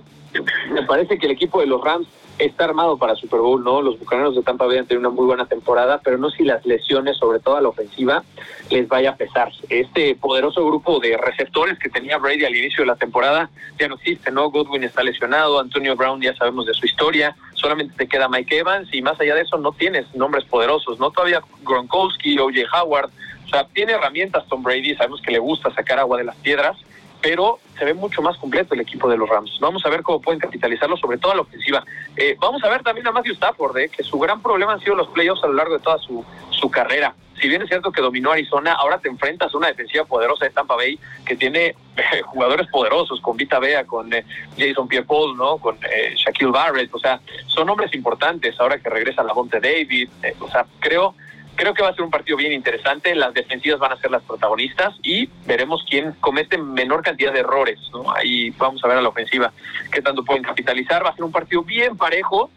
me 0.71 0.83
parece 0.83 1.17
que 1.17 1.27
el 1.27 1.33
equipo 1.33 1.59
de 1.59 1.67
los 1.67 1.81
Rams 1.81 2.07
está 2.39 2.65
armado 2.65 2.97
para 2.97 3.15
Super 3.15 3.39
Bowl, 3.39 3.63
¿no? 3.63 3.81
Los 3.81 3.99
bucaneros 3.99 4.35
de 4.35 4.43
Tampa 4.43 4.65
Bay 4.65 4.77
han 4.77 4.85
tenido 4.85 5.07
una 5.07 5.15
muy 5.15 5.25
buena 5.25 5.45
temporada, 5.45 6.01
pero 6.03 6.17
no 6.17 6.29
si 6.29 6.43
las 6.43 6.65
lesiones, 6.65 7.17
sobre 7.17 7.39
todo 7.39 7.55
a 7.55 7.61
la 7.61 7.69
ofensiva, 7.69 8.23
les 8.69 8.87
vaya 8.87 9.11
a 9.11 9.15
pesar. 9.15 9.51
Este 9.69 10.15
poderoso 10.15 10.65
grupo 10.65 10.99
de 10.99 11.17
receptores 11.17 11.79
que 11.79 11.89
tenía 11.89 12.17
Brady 12.17 12.45
al 12.45 12.55
inicio 12.55 12.83
de 12.83 12.87
la 12.87 12.95
temporada 12.95 13.49
ya 13.79 13.87
no 13.87 13.95
existe, 13.95 14.31
¿no? 14.31 14.49
Godwin 14.49 14.83
está 14.83 15.03
lesionado, 15.03 15.59
Antonio 15.59 15.95
Brown 15.95 16.21
ya 16.21 16.35
sabemos 16.35 16.65
de 16.65 16.73
su 16.73 16.85
historia, 16.85 17.35
solamente 17.53 17.95
te 17.95 18.07
queda 18.07 18.27
Mike 18.27 18.59
Evans 18.59 18.93
y 18.93 19.01
más 19.01 19.19
allá 19.19 19.35
de 19.35 19.41
eso 19.41 19.57
no 19.57 19.71
tienes 19.71 20.13
nombres 20.15 20.45
poderosos, 20.45 20.99
¿no? 20.99 21.11
Todavía 21.11 21.41
Gronkowski, 21.63 22.37
O.J. 22.39 22.61
Howard, 22.73 23.09
o 23.45 23.49
sea, 23.49 23.67
tiene 23.67 23.93
herramientas 23.93 24.45
Tom 24.47 24.63
Brady, 24.63 24.95
sabemos 24.95 25.21
que 25.21 25.31
le 25.31 25.39
gusta 25.39 25.73
sacar 25.73 25.99
agua 25.99 26.17
de 26.17 26.23
las 26.23 26.35
piedras, 26.37 26.77
pero 27.25 27.57
se 27.75 27.85
ve 27.85 27.95
mucho 27.95 28.21
más 28.21 28.37
completo 28.37 28.75
el 28.75 28.81
equipo 28.81 29.09
de 29.09 29.17
los 29.17 29.27
Rams. 29.27 29.57
Vamos 29.59 29.83
a 29.83 29.89
ver 29.89 30.03
cómo 30.03 30.21
pueden 30.21 30.39
capitalizarlo, 30.39 30.95
sobre 30.95 31.17
todo 31.17 31.31
a 31.31 31.35
la 31.35 31.41
ofensiva. 31.41 31.83
Eh, 32.15 32.37
vamos 32.39 32.63
a 32.63 32.69
ver 32.69 32.83
también 32.83 33.07
a 33.07 33.11
Matthew 33.11 33.33
Stafford, 33.33 33.75
eh, 33.79 33.89
que 33.89 34.03
su 34.03 34.19
gran 34.19 34.43
problema 34.43 34.73
han 34.73 34.79
sido 34.79 34.93
los 34.93 35.07
playoffs 35.07 35.43
a 35.43 35.47
lo 35.47 35.53
largo 35.53 35.73
de 35.73 35.79
toda 35.79 35.97
su, 35.97 36.23
su 36.51 36.69
carrera. 36.69 37.15
Si 37.41 37.47
bien 37.47 37.63
es 37.63 37.67
cierto 37.67 37.91
que 37.91 38.01
dominó 38.01 38.31
Arizona, 38.31 38.73
ahora 38.73 38.99
te 38.99 39.09
enfrentas 39.09 39.51
a 39.51 39.57
una 39.57 39.69
defensiva 39.69 40.05
poderosa 40.05 40.45
de 40.45 40.51
Tampa 40.51 40.75
Bay 40.75 40.99
que 41.25 41.35
tiene 41.35 41.65
eh, 41.97 42.21
jugadores 42.25 42.67
poderosos, 42.67 43.19
con 43.21 43.37
Vita 43.37 43.57
Bea, 43.57 43.85
con 43.85 44.13
eh, 44.13 44.23
Jason 44.55 44.87
Pierre-Paul, 44.87 45.35
¿no? 45.35 45.57
con 45.57 45.77
eh, 45.77 46.13
Shaquille 46.15 46.51
Barrett, 46.51 46.93
o 46.93 46.99
sea, 46.99 47.19
son 47.47 47.67
hombres 47.69 47.91
importantes 47.95 48.55
ahora 48.59 48.77
que 48.77 48.89
regresa 48.89 49.23
la 49.23 49.33
Monte 49.33 49.59
David, 49.59 50.09
o 50.39 50.49
sea, 50.49 50.65
creo 50.79 51.15
Creo 51.55 51.73
que 51.73 51.83
va 51.83 51.89
a 51.89 51.93
ser 51.93 52.03
un 52.03 52.11
partido 52.11 52.37
bien 52.37 52.51
interesante. 52.51 53.15
Las 53.15 53.33
defensivas 53.33 53.79
van 53.79 53.93
a 53.93 53.97
ser 53.97 54.11
las 54.11 54.23
protagonistas 54.23 54.93
y 55.01 55.29
veremos 55.45 55.85
quién 55.89 56.11
comete 56.19 56.57
menor 56.57 57.01
cantidad 57.01 57.31
de 57.31 57.39
errores. 57.39 57.79
¿no? 57.93 58.11
Ahí 58.13 58.49
vamos 58.51 58.83
a 58.83 58.87
ver 58.87 58.97
a 58.97 59.01
la 59.01 59.09
ofensiva 59.09 59.53
qué 59.91 60.01
tanto 60.01 60.23
pueden 60.23 60.43
capitalizar. 60.43 61.05
Va 61.05 61.09
a 61.09 61.15
ser 61.15 61.23
un 61.23 61.31
partido 61.31 61.63
bien 61.63 61.95
parejo, 61.95 62.49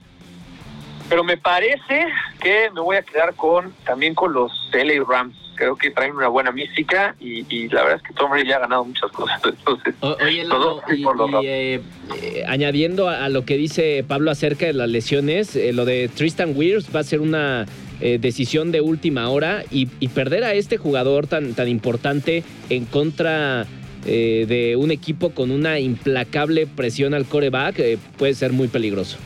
pero 1.08 1.22
me 1.22 1.36
parece 1.36 2.06
que 2.40 2.70
me 2.74 2.80
voy 2.80 2.96
a 2.96 3.02
quedar 3.02 3.34
con 3.34 3.72
también 3.84 4.14
con 4.14 4.32
los 4.32 4.52
LA 4.72 5.04
Rams. 5.06 5.36
Creo 5.54 5.74
que 5.76 5.90
traen 5.90 6.14
una 6.14 6.28
buena 6.28 6.52
mística 6.52 7.16
y, 7.18 7.68
la 7.68 7.82
verdad 7.82 7.96
es 7.96 8.02
que 8.02 8.14
Tom 8.14 8.30
Brady 8.30 8.48
ya 8.48 8.56
ha 8.56 8.60
ganado 8.60 8.84
muchas 8.84 9.10
cosas. 9.10 9.40
Entonces, 9.44 9.94
oye, 10.00 10.46
y, 10.94 11.46
eh, 11.46 11.80
eh, 12.22 12.44
añadiendo 12.46 13.08
a, 13.08 13.28
lo 13.28 13.44
que 13.44 13.56
dice 13.56 14.04
Pablo 14.06 14.30
acerca 14.30 14.66
de 14.66 14.72
las 14.72 14.88
lesiones, 14.88 15.56
eh, 15.56 15.72
lo 15.72 15.84
de 15.84 16.08
Tristan 16.08 16.56
Weirs 16.56 16.94
va 16.94 17.00
a 17.00 17.04
ser 17.04 17.20
una 17.20 17.66
eh, 18.00 18.18
decisión 18.20 18.72
de 18.72 18.80
última 18.80 19.28
hora 19.28 19.64
y, 19.70 19.86
perder 20.08 20.44
a 20.44 20.54
este 20.54 20.78
jugador 20.78 21.26
tan, 21.26 21.54
tan 21.54 21.68
importante 21.68 22.42
en 22.70 22.86
contra 22.86 23.66
eh, 24.06 24.46
de 24.48 24.76
un 24.76 24.90
equipo 24.90 25.30
con 25.30 25.50
una 25.50 25.78
implacable 25.78 26.66
presión 26.66 27.14
al 27.14 27.26
coreback 27.26 27.78
eh, 27.78 27.98
puede 28.16 28.34
ser 28.34 28.52
muy 28.52 28.68
peligroso. 28.68 29.18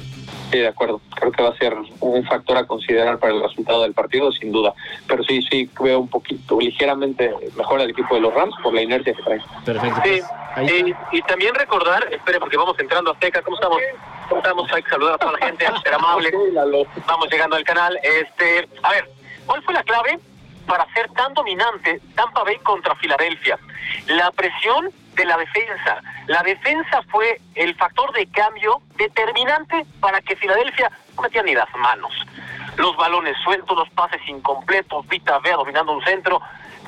Sí, 0.51 0.59
de 0.59 0.69
acuerdo. 0.69 1.01
Creo 1.15 1.33
que 1.33 1.43
va 1.43 1.49
a 1.49 1.57
ser 1.57 1.75
un 2.01 2.25
factor 2.25 2.59
a 2.59 2.67
considerar 2.67 3.19
para 3.19 3.33
el 3.33 3.43
resultado 3.43 3.83
del 3.83 3.95
partido, 3.95 4.31
sin 4.33 4.53
duda. 4.53 4.75
Pero 5.07 5.25
sí, 5.25 5.41
sí, 5.51 5.69
veo 5.81 6.01
un 6.01 6.09
poquito, 6.09 6.61
ligeramente 6.61 7.33
mejor 7.57 7.81
al 7.81 7.89
equipo 7.89 8.15
de 8.15 8.21
los 8.21 8.35
Rams 8.35 8.55
por 8.63 8.75
la 8.75 8.83
inercia 8.83 9.15
que 9.15 9.23
trae. 9.23 9.41
Perfecto. 9.65 10.01
Sí, 10.05 10.21
pues, 10.55 10.95
y, 11.13 11.23
también 11.23 11.55
recordar, 11.55 12.07
espere, 12.13 12.39
porque 12.39 12.59
vamos 12.59 12.79
entrando 12.79 13.11
a 13.11 13.15
Azteca, 13.15 13.41
¿cómo 13.41 13.57
estamos? 13.57 13.79
¿Cómo 14.33 14.41
estamos? 14.41 14.73
Hay 14.73 14.83
que 14.83 14.89
saludar 14.89 15.15
a 15.17 15.19
toda 15.19 15.33
la 15.33 15.47
gente, 15.47 15.67
ser 15.85 15.95
amable. 15.95 16.33
Vamos 17.07 17.31
llegando 17.31 17.55
al 17.55 17.65
canal. 17.65 18.01
Este, 18.03 18.67
a 18.83 18.91
ver, 18.93 19.11
¿cuál 19.45 19.63
fue 19.63 19.75
la 19.75 19.83
clave 19.83 20.19
para 20.67 20.91
ser 20.95 21.11
tan 21.11 21.35
dominante 21.35 22.01
Tampa 22.15 22.43
Bay 22.43 22.57
contra 22.61 22.95
Filadelfia? 22.95 23.59
La 24.07 24.31
presión 24.31 24.89
de 25.17 25.25
la 25.27 25.37
defensa. 25.37 26.01
La 26.29 26.43
defensa 26.45 27.03
fue 27.11 27.43
el 27.57 27.75
factor 27.75 28.11
de 28.15 28.27
cambio 28.29 28.81
determinante 28.97 29.85
para 30.01 30.23
que 30.23 30.35
Filadelfia 30.35 30.91
no 31.15 31.23
metiera 31.25 31.45
ni 31.45 31.55
las 31.55 31.69
manos. 31.77 32.15
Los 32.79 32.97
balones 32.97 33.37
sueltos, 33.45 33.77
los 33.77 33.91
pases 33.91 34.27
incompletos, 34.27 35.07
Vita 35.09 35.41
Vea 35.41 35.57
dominando 35.57 35.93
un 35.93 36.03
centro, 36.05 36.41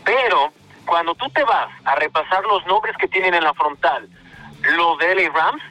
pero 0.03 0.51
cuando 0.87 1.15
tú 1.15 1.29
te 1.29 1.45
vas 1.45 1.69
a 1.85 1.95
repasar 1.97 2.43
los 2.47 2.65
nombres 2.65 2.97
que 2.97 3.07
tienen 3.07 3.35
en 3.35 3.45
la 3.45 3.53
frontal, 3.53 4.09
los 4.63 4.97
de 4.97 5.15
LA 5.15 5.31
Rams, 5.31 5.63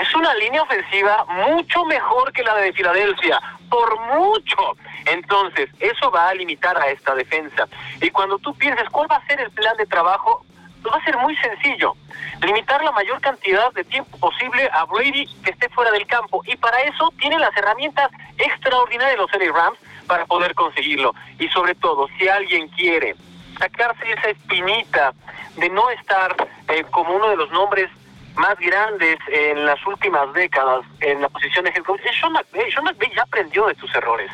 es 0.00 0.14
una 0.14 0.34
línea 0.34 0.62
ofensiva 0.62 1.24
mucho 1.28 1.84
mejor 1.84 2.32
que 2.32 2.42
la 2.42 2.54
de 2.56 2.72
Filadelfia, 2.72 3.40
por 3.68 4.00
mucho. 4.00 4.76
Entonces, 5.04 5.68
eso 5.78 6.10
va 6.10 6.28
a 6.28 6.34
limitar 6.34 6.76
a 6.78 6.88
esta 6.88 7.14
defensa. 7.14 7.68
Y 8.00 8.10
cuando 8.10 8.38
tú 8.38 8.54
pienses 8.54 8.88
cuál 8.90 9.10
va 9.10 9.16
a 9.16 9.26
ser 9.26 9.40
el 9.40 9.50
plan 9.50 9.76
de 9.76 9.86
trabajo, 9.86 10.44
va 10.86 10.96
a 10.96 11.04
ser 11.04 11.16
muy 11.18 11.36
sencillo. 11.36 11.94
Limitar 12.42 12.82
la 12.82 12.92
mayor 12.92 13.20
cantidad 13.20 13.70
de 13.72 13.84
tiempo 13.84 14.16
posible 14.18 14.70
a 14.72 14.84
Brady 14.86 15.26
que 15.44 15.50
esté 15.50 15.68
fuera 15.68 15.90
del 15.90 16.06
campo. 16.06 16.42
Y 16.46 16.56
para 16.56 16.80
eso 16.82 17.12
tiene 17.18 17.38
las 17.38 17.54
herramientas 17.56 18.10
extraordinarias 18.38 19.18
los 19.18 19.32
LA 19.32 19.52
Rams 19.52 19.78
para 20.06 20.24
poder 20.24 20.54
conseguirlo. 20.54 21.14
Y 21.38 21.48
sobre 21.48 21.74
todo, 21.74 22.08
si 22.18 22.26
alguien 22.28 22.68
quiere 22.68 23.14
sacarse 23.58 24.10
esa 24.10 24.30
espinita 24.30 25.12
de 25.56 25.68
no 25.68 25.90
estar 25.90 26.34
eh, 26.68 26.84
como 26.90 27.14
uno 27.14 27.28
de 27.28 27.36
los 27.36 27.50
nombres 27.50 27.90
más 28.36 28.58
grandes 28.58 29.18
en 29.28 29.66
las 29.66 29.84
últimas 29.86 30.32
décadas 30.32 30.80
en 31.00 31.20
la 31.20 31.28
posición 31.28 31.64
de 31.64 31.70
head 31.70 31.82
coach, 31.82 32.00
Sean 32.18 32.32
McVay. 32.32 32.70
Sean 32.70 32.84
McVay 32.84 33.10
ya 33.14 33.22
aprendió 33.22 33.66
de 33.66 33.74
sus 33.76 33.94
errores. 33.94 34.30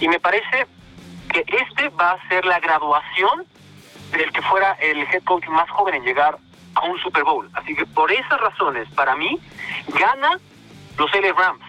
Y 0.00 0.08
me 0.08 0.20
parece 0.20 0.66
que 1.32 1.44
este 1.48 1.88
va 1.90 2.12
a 2.12 2.28
ser 2.28 2.44
la 2.44 2.60
graduación 2.60 3.44
del 4.12 4.32
que 4.32 4.42
fuera 4.42 4.72
el 4.80 4.98
head 4.98 5.22
coach 5.24 5.46
más 5.48 5.68
joven 5.70 5.96
en 5.96 6.04
llegar 6.04 6.38
a 6.74 6.86
un 6.86 6.98
Super 7.00 7.24
Bowl. 7.24 7.48
Así 7.54 7.74
que 7.74 7.84
por 7.86 8.10
esas 8.10 8.40
razones, 8.40 8.88
para 8.94 9.16
mí, 9.16 9.38
gana 9.98 10.38
los 10.96 11.10
LA 11.14 11.32
Rams. 11.32 11.64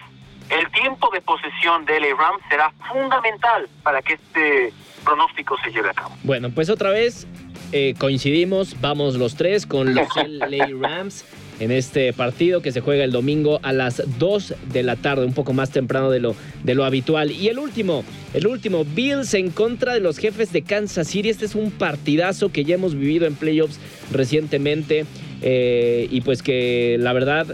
El 0.48 0.68
tiempo 0.72 1.10
de 1.12 1.20
posesión 1.20 1.84
de 1.84 2.00
LA 2.00 2.16
Rams 2.16 2.42
será 2.48 2.72
fundamental 2.88 3.68
para 3.82 4.02
que 4.02 4.14
este 4.14 4.72
pronóstico 5.04 5.56
se 5.62 5.70
lleve 5.70 5.90
a 5.90 5.94
cabo. 5.94 6.14
Bueno, 6.24 6.50
pues 6.50 6.68
otra 6.70 6.90
vez 6.90 7.26
eh, 7.72 7.94
coincidimos, 7.98 8.80
vamos 8.80 9.14
los 9.14 9.36
tres 9.36 9.66
con 9.66 9.94
los 9.94 10.08
LA 10.16 10.68
Rams 10.80 11.24
en 11.60 11.70
este 11.70 12.12
partido 12.12 12.62
que 12.62 12.72
se 12.72 12.80
juega 12.80 13.04
el 13.04 13.12
domingo 13.12 13.60
a 13.62 13.72
las 13.72 14.02
2 14.18 14.54
de 14.72 14.82
la 14.82 14.96
tarde, 14.96 15.26
un 15.26 15.34
poco 15.34 15.52
más 15.52 15.70
temprano 15.70 16.10
de 16.10 16.18
lo, 16.18 16.34
de 16.64 16.74
lo 16.74 16.84
habitual. 16.84 17.30
Y 17.30 17.48
el 17.48 17.58
último, 17.58 18.02
el 18.34 18.46
último, 18.46 18.84
Bills 18.84 19.34
en 19.34 19.50
contra 19.50 19.94
de 19.94 20.00
los 20.00 20.18
jefes 20.18 20.52
de 20.52 20.62
Kansas 20.62 21.06
City. 21.08 21.28
Este 21.28 21.44
es 21.44 21.54
un 21.54 21.70
partidazo 21.70 22.50
que 22.50 22.64
ya 22.64 22.74
hemos 22.74 22.94
vivido 22.94 23.26
en 23.26 23.34
playoffs 23.34 23.78
recientemente 24.10 25.04
eh, 25.42 26.08
y 26.10 26.22
pues 26.22 26.42
que 26.42 26.96
la 26.98 27.12
verdad 27.12 27.46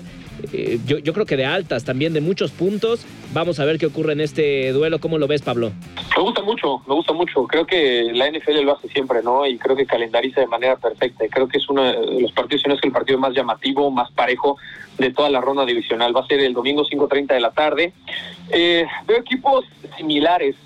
eh, 0.52 0.78
yo, 0.86 0.98
yo, 0.98 1.12
creo 1.12 1.26
que 1.26 1.36
de 1.36 1.44
altas, 1.44 1.84
también 1.84 2.12
de 2.12 2.20
muchos 2.20 2.50
puntos. 2.50 3.04
Vamos 3.32 3.60
a 3.60 3.64
ver 3.64 3.78
qué 3.78 3.86
ocurre 3.86 4.12
en 4.12 4.20
este 4.20 4.72
duelo. 4.72 4.98
¿Cómo 4.98 5.18
lo 5.18 5.26
ves, 5.26 5.42
Pablo? 5.42 5.72
Me 6.16 6.22
gusta 6.22 6.42
mucho, 6.42 6.82
me 6.86 6.94
gusta 6.94 7.12
mucho. 7.12 7.46
Creo 7.46 7.66
que 7.66 8.10
la 8.12 8.30
NFL 8.30 8.62
lo 8.62 8.76
hace 8.76 8.88
siempre, 8.88 9.22
¿no? 9.22 9.46
Y 9.46 9.58
creo 9.58 9.76
que 9.76 9.86
calendariza 9.86 10.40
de 10.40 10.46
manera 10.46 10.76
perfecta. 10.76 11.24
creo 11.28 11.48
que 11.48 11.58
es 11.58 11.68
uno 11.68 11.82
de 11.82 12.20
los 12.20 12.32
partidos, 12.32 12.62
si 12.62 12.68
no 12.68 12.74
es 12.74 12.80
que 12.80 12.88
el 12.88 12.92
partido 12.92 13.18
más 13.18 13.34
llamativo, 13.34 13.90
más 13.90 14.10
parejo 14.12 14.56
de 14.98 15.12
toda 15.12 15.28
la 15.30 15.40
ronda 15.40 15.64
divisional. 15.64 16.16
Va 16.16 16.20
a 16.20 16.26
ser 16.26 16.40
el 16.40 16.54
domingo 16.54 16.84
5.30 16.84 17.34
de 17.34 17.40
la 17.40 17.50
tarde. 17.50 17.92
Eh, 18.50 18.86
veo 19.06 19.18
equipos 19.18 19.64
similares. 19.96 20.56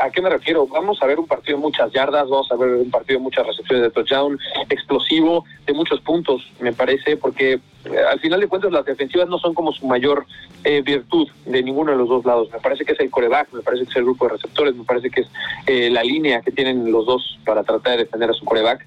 ¿A 0.00 0.10
qué 0.10 0.22
me 0.22 0.30
refiero? 0.30 0.66
Vamos 0.66 1.02
a 1.02 1.06
ver 1.06 1.18
un 1.18 1.26
partido 1.26 1.58
de 1.58 1.62
muchas 1.62 1.92
yardas, 1.92 2.28
vamos 2.28 2.50
a 2.50 2.56
ver 2.56 2.68
un 2.76 2.90
partido 2.90 3.18
de 3.18 3.24
muchas 3.24 3.46
recepciones 3.46 3.82
de 3.82 3.90
touchdown, 3.90 4.38
explosivo, 4.68 5.44
de 5.66 5.72
muchos 5.72 6.00
puntos, 6.00 6.42
me 6.60 6.72
parece, 6.72 7.16
porque 7.16 7.54
eh, 7.84 7.98
al 8.10 8.20
final 8.20 8.40
de 8.40 8.48
cuentas 8.48 8.72
las 8.72 8.84
defensivas 8.84 9.13
no 9.28 9.38
son 9.38 9.54
como 9.54 9.72
su 9.72 9.86
mayor 9.86 10.26
eh, 10.64 10.82
virtud 10.82 11.28
de 11.46 11.62
ninguno 11.62 11.92
de 11.92 11.98
los 11.98 12.08
dos 12.08 12.24
lados. 12.24 12.48
Me 12.52 12.58
parece 12.58 12.84
que 12.84 12.92
es 12.92 13.00
el 13.00 13.10
coreback, 13.10 13.52
me 13.52 13.62
parece 13.62 13.84
que 13.84 13.90
es 13.90 13.96
el 13.96 14.04
grupo 14.04 14.26
de 14.26 14.32
receptores, 14.32 14.74
me 14.74 14.84
parece 14.84 15.10
que 15.10 15.22
es 15.22 15.28
eh, 15.66 15.90
la 15.90 16.02
línea 16.02 16.40
que 16.40 16.50
tienen 16.50 16.90
los 16.90 17.06
dos 17.06 17.38
para 17.44 17.62
tratar 17.62 17.96
de 17.96 18.04
defender 18.04 18.30
a 18.30 18.32
su 18.32 18.44
coreback. 18.44 18.86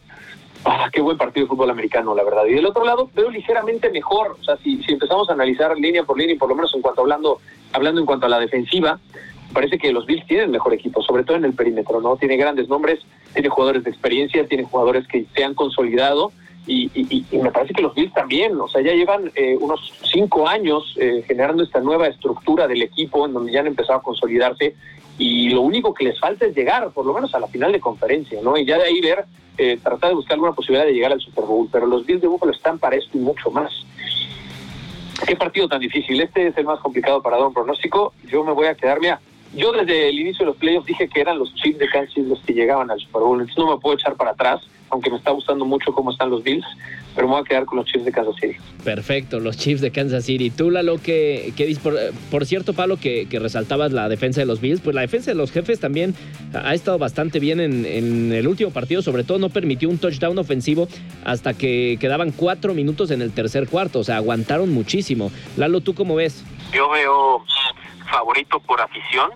Ah, 0.65 0.89
qué 0.91 1.01
buen 1.01 1.17
partido 1.17 1.45
de 1.45 1.49
fútbol 1.49 1.69
americano, 1.69 2.13
la 2.13 2.23
verdad. 2.23 2.45
Y 2.45 2.53
del 2.53 2.65
otro 2.65 2.83
lado 2.83 3.09
veo 3.15 3.29
ligeramente 3.29 3.89
mejor. 3.89 4.37
O 4.39 4.43
sea, 4.43 4.57
si, 4.57 4.83
si 4.83 4.93
empezamos 4.93 5.29
a 5.29 5.33
analizar 5.33 5.77
línea 5.77 6.03
por 6.03 6.17
línea, 6.17 6.35
y 6.35 6.37
por 6.37 6.49
lo 6.49 6.55
menos 6.55 6.73
en 6.75 6.81
cuanto 6.81 7.01
hablando, 7.01 7.39
hablando 7.73 8.01
en 8.01 8.05
cuanto 8.05 8.25
a 8.25 8.29
la 8.29 8.39
defensiva, 8.39 8.99
parece 9.53 9.77
que 9.77 9.91
los 9.91 10.05
Bills 10.05 10.25
tienen 10.27 10.51
mejor 10.51 10.73
equipo, 10.73 11.01
sobre 11.01 11.23
todo 11.23 11.37
en 11.37 11.45
el 11.45 11.53
perímetro, 11.53 12.01
¿no? 12.01 12.17
Tiene 12.17 12.37
grandes 12.37 12.67
nombres, 12.67 12.99
tiene 13.33 13.49
jugadores 13.49 13.83
de 13.83 13.91
experiencia, 13.91 14.47
tiene 14.47 14.63
jugadores 14.63 15.07
que 15.07 15.25
se 15.35 15.43
han 15.43 15.53
consolidado 15.53 16.31
y, 16.67 17.25
me 17.31 17.51
parece 17.51 17.73
que 17.73 17.81
los 17.81 17.95
Bills 17.95 18.13
también, 18.13 18.59
o 18.59 18.67
sea, 18.67 18.81
ya 18.81 18.93
llevan 18.93 19.31
eh, 19.35 19.57
unos 19.59 19.93
cinco 20.11 20.47
años 20.47 20.95
eh, 20.99 21.23
generando 21.25 21.63
esta 21.63 21.79
nueva 21.79 22.07
estructura 22.07 22.67
del 22.67 22.81
equipo 22.81 23.25
en 23.25 23.33
donde 23.33 23.53
ya 23.53 23.61
han 23.61 23.67
empezado 23.67 23.99
a 23.99 24.03
consolidarse 24.03 24.75
y 25.17 25.49
lo 25.49 25.61
único 25.61 25.93
que 25.93 26.03
les 26.03 26.19
falta 26.19 26.45
es 26.45 26.55
llegar, 26.55 26.91
por 26.91 27.05
lo 27.05 27.13
menos 27.13 27.33
a 27.33 27.39
la 27.39 27.47
final 27.47 27.71
de 27.71 27.79
conferencia, 27.79 28.39
¿no? 28.43 28.57
Y 28.57 28.65
ya 28.65 28.77
de 28.77 28.83
ahí 28.83 29.01
ver, 29.01 29.25
eh, 29.57 29.79
tratar 29.81 30.09
de 30.09 30.15
buscar 30.15 30.33
alguna 30.33 30.51
posibilidad 30.51 30.85
de 30.85 30.93
llegar 30.93 31.11
al 31.11 31.21
Super 31.21 31.45
Bowl, 31.45 31.69
pero 31.71 31.87
los 31.87 32.05
Bills 32.05 32.21
de 32.21 32.27
Buffalo 32.27 32.51
están 32.51 32.77
para 32.77 32.97
esto 32.97 33.17
y 33.17 33.21
mucho 33.21 33.49
más. 33.49 33.71
Qué 35.25 35.35
partido 35.35 35.67
tan 35.67 35.79
difícil, 35.79 36.21
este 36.21 36.47
es 36.47 36.57
el 36.57 36.65
más 36.65 36.79
complicado 36.79 37.21
para 37.23 37.37
dar 37.37 37.47
un 37.47 37.53
pronóstico, 37.53 38.13
yo 38.29 38.43
me 38.43 38.51
voy 38.51 38.67
a 38.67 38.75
quedar, 38.75 38.99
mira, 38.99 39.19
yo 39.53 39.71
desde 39.71 40.09
el 40.09 40.19
inicio 40.19 40.45
de 40.45 40.51
los 40.51 40.57
playoffs 40.57 40.87
dije 40.87 41.07
que 41.07 41.21
eran 41.21 41.39
los 41.39 41.53
Chiefs 41.55 41.79
de 41.79 41.89
Kansas 41.89 42.17
los 42.25 42.39
que 42.41 42.53
llegaban 42.53 42.89
al 42.91 42.99
Super 42.99 43.21
Bowl, 43.21 43.39
entonces 43.39 43.63
no 43.63 43.75
me 43.75 43.81
puedo 43.81 43.95
echar 43.95 44.15
para 44.15 44.31
atrás 44.31 44.61
aunque 44.89 45.09
me 45.09 45.17
está 45.17 45.31
gustando 45.31 45.65
mucho 45.65 45.91
cómo 45.91 46.11
están 46.11 46.29
los 46.29 46.43
Bills, 46.43 46.65
pero 47.15 47.27
me 47.27 47.33
voy 47.33 47.41
a 47.41 47.43
quedar 47.43 47.65
con 47.65 47.77
los 47.77 47.85
Chiefs 47.87 48.05
de 48.05 48.11
Kansas 48.11 48.35
City. 48.39 48.55
Perfecto, 48.83 49.39
los 49.39 49.57
Chiefs 49.57 49.81
de 49.81 49.91
Kansas 49.91 50.25
City. 50.25 50.49
Tú, 50.49 50.69
Lalo, 50.69 51.01
que, 51.01 51.53
que 51.57 51.75
por, 51.81 51.95
por, 52.31 52.45
cierto, 52.45 52.73
Pablo, 52.73 52.97
que, 52.97 53.27
que, 53.27 53.39
resaltabas 53.39 53.91
la 53.91 54.07
defensa 54.07 54.41
de 54.41 54.45
los 54.45 54.61
Bills, 54.61 54.81
pues 54.81 54.95
la 54.95 55.01
defensa 55.01 55.31
de 55.31 55.35
los 55.35 55.51
jefes 55.51 55.79
también 55.79 56.15
ha 56.53 56.73
estado 56.73 56.97
bastante 56.97 57.39
bien 57.39 57.59
en, 57.59 57.85
en, 57.85 58.31
el 58.31 58.47
último 58.47 58.71
partido, 58.71 59.01
sobre 59.01 59.23
todo 59.23 59.39
no 59.39 59.49
permitió 59.49 59.89
un 59.89 59.97
touchdown 59.97 60.37
ofensivo 60.37 60.87
hasta 61.25 61.53
que 61.53 61.97
quedaban 61.99 62.31
cuatro 62.31 62.73
minutos 62.73 63.11
en 63.11 63.21
el 63.21 63.31
tercer 63.31 63.67
cuarto, 63.67 63.99
o 63.99 64.03
sea, 64.03 64.17
aguantaron 64.17 64.73
muchísimo. 64.73 65.31
Lalo, 65.57 65.81
¿tú 65.81 65.95
cómo 65.95 66.15
ves? 66.15 66.43
Yo 66.73 66.89
veo 66.89 67.43
favorito 68.07 68.59
por 68.59 68.81
afición 68.81 69.31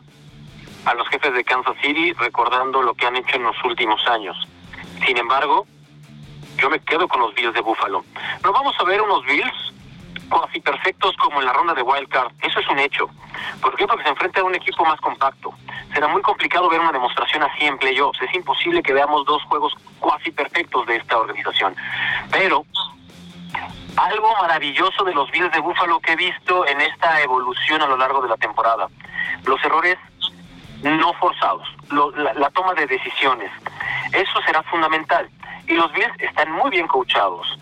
a 0.86 0.94
los 0.96 1.08
jefes 1.10 1.34
de 1.34 1.44
Kansas 1.44 1.76
City, 1.82 2.14
recordando 2.14 2.82
lo 2.82 2.94
que 2.96 3.06
han 3.06 3.16
hecho 3.16 3.36
en 3.36 3.44
los 3.44 3.56
últimos 3.64 4.06
años 4.08 4.36
sin 5.06 5.18
embargo, 5.18 5.66
yo 6.58 6.70
me 6.70 6.80
quedo 6.80 7.08
con 7.08 7.22
los 7.22 7.34
Bills 7.34 7.54
de 7.54 7.62
Buffalo. 7.62 8.06
No 8.44 8.54
vamos 8.54 8.76
a 8.80 8.84
ver 8.84 9.02
unos 9.02 9.26
Bills 9.26 9.74
cuasi 10.30 10.62
perfectos 10.62 11.16
como 11.18 11.40
en 11.40 11.46
la 11.46 11.54
ronda 11.54 11.74
de 11.74 11.82
Wild 11.82 12.08
Card. 12.08 12.32
Eso 12.42 12.60
es 12.60 12.68
un 12.70 12.80
hecho. 12.80 13.10
¿Por 13.62 13.76
qué? 13.76 13.88
Porque 13.88 14.04
se 14.04 14.10
enfrenta 14.10 14.42
a 14.42 14.44
un 14.44 14.56
equipo 14.56 14.86
más 14.86 15.00
compacto. 15.02 15.54
Será 15.94 16.08
muy 16.08 16.22
complicado 16.22 16.70
ver 16.70 16.80
una 16.80 16.92
demostración 16.92 17.44
así 17.44 17.66
en 17.66 17.78
playoffs. 17.78 18.22
Es 18.22 18.34
imposible 18.34 18.82
que 18.84 18.94
veamos 18.94 19.26
dos 19.26 19.44
juegos 19.44 19.74
cuasi 20.00 20.32
perfectos 20.32 20.86
de 20.86 20.98
esta 20.98 21.18
organización. 21.18 21.76
Pero 22.32 22.66
algo 23.98 24.34
maravilloso 24.42 25.04
de 25.04 25.14
los 25.14 25.30
Bills 25.32 25.52
de 25.52 25.60
Buffalo 25.60 26.00
que 26.00 26.14
he 26.14 26.16
visto 26.16 26.66
en 26.68 26.82
esta 26.82 27.22
evolución 27.22 27.82
a 27.82 27.88
lo 27.88 27.98
largo 27.98 28.22
de 28.22 28.30
la 28.30 28.38
temporada. 28.38 28.88
Los 29.46 29.64
errores 29.64 29.98
no 30.82 31.14
forzados, 31.14 31.68
la, 31.92 32.34
la, 32.34 32.50
toma 32.52 32.74
de 32.74 32.88
decisiones. 32.88 33.52
Eso 34.12 34.42
será 34.46 34.64
fundamental. 34.64 35.30
Y 35.68 35.74
los 35.74 35.92
Bills 35.94 36.14
están 36.20 36.52
muy 36.52 36.72
bien 36.72 36.88
coachados. 36.88 37.60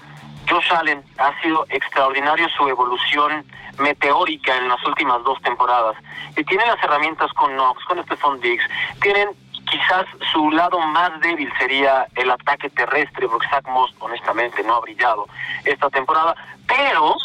Josh 0.50 0.72
Allen 0.74 1.04
ha 1.18 1.40
sido 1.42 1.66
extraordinario 1.70 2.48
su 2.50 2.68
evolución 2.68 3.46
meteórica 3.78 4.58
en 4.58 4.70
las 4.70 4.84
últimas 4.86 5.24
dos 5.24 5.40
temporadas. 5.42 5.96
Y 6.36 6.44
tienen 6.44 6.68
las 6.68 6.84
herramientas 6.84 7.32
con 7.34 7.52
Knox, 7.54 7.84
con 7.86 8.04
Stephon 8.04 8.40
Diggs, 8.40 8.64
tienen 9.02 9.30
quizás 9.70 10.06
su 10.32 10.50
lado 10.52 10.80
más 10.80 11.20
débil 11.22 11.52
sería 11.58 12.08
el 12.16 12.32
ataque 12.32 12.70
terrestre, 12.70 13.28
porque 13.28 13.48
Zach 13.50 13.68
Moss 13.68 13.94
honestamente 14.00 14.64
no 14.64 14.76
ha 14.76 14.80
brillado 14.82 15.28
esta 15.66 15.90
temporada, 15.90 16.36
pero 16.68 17.16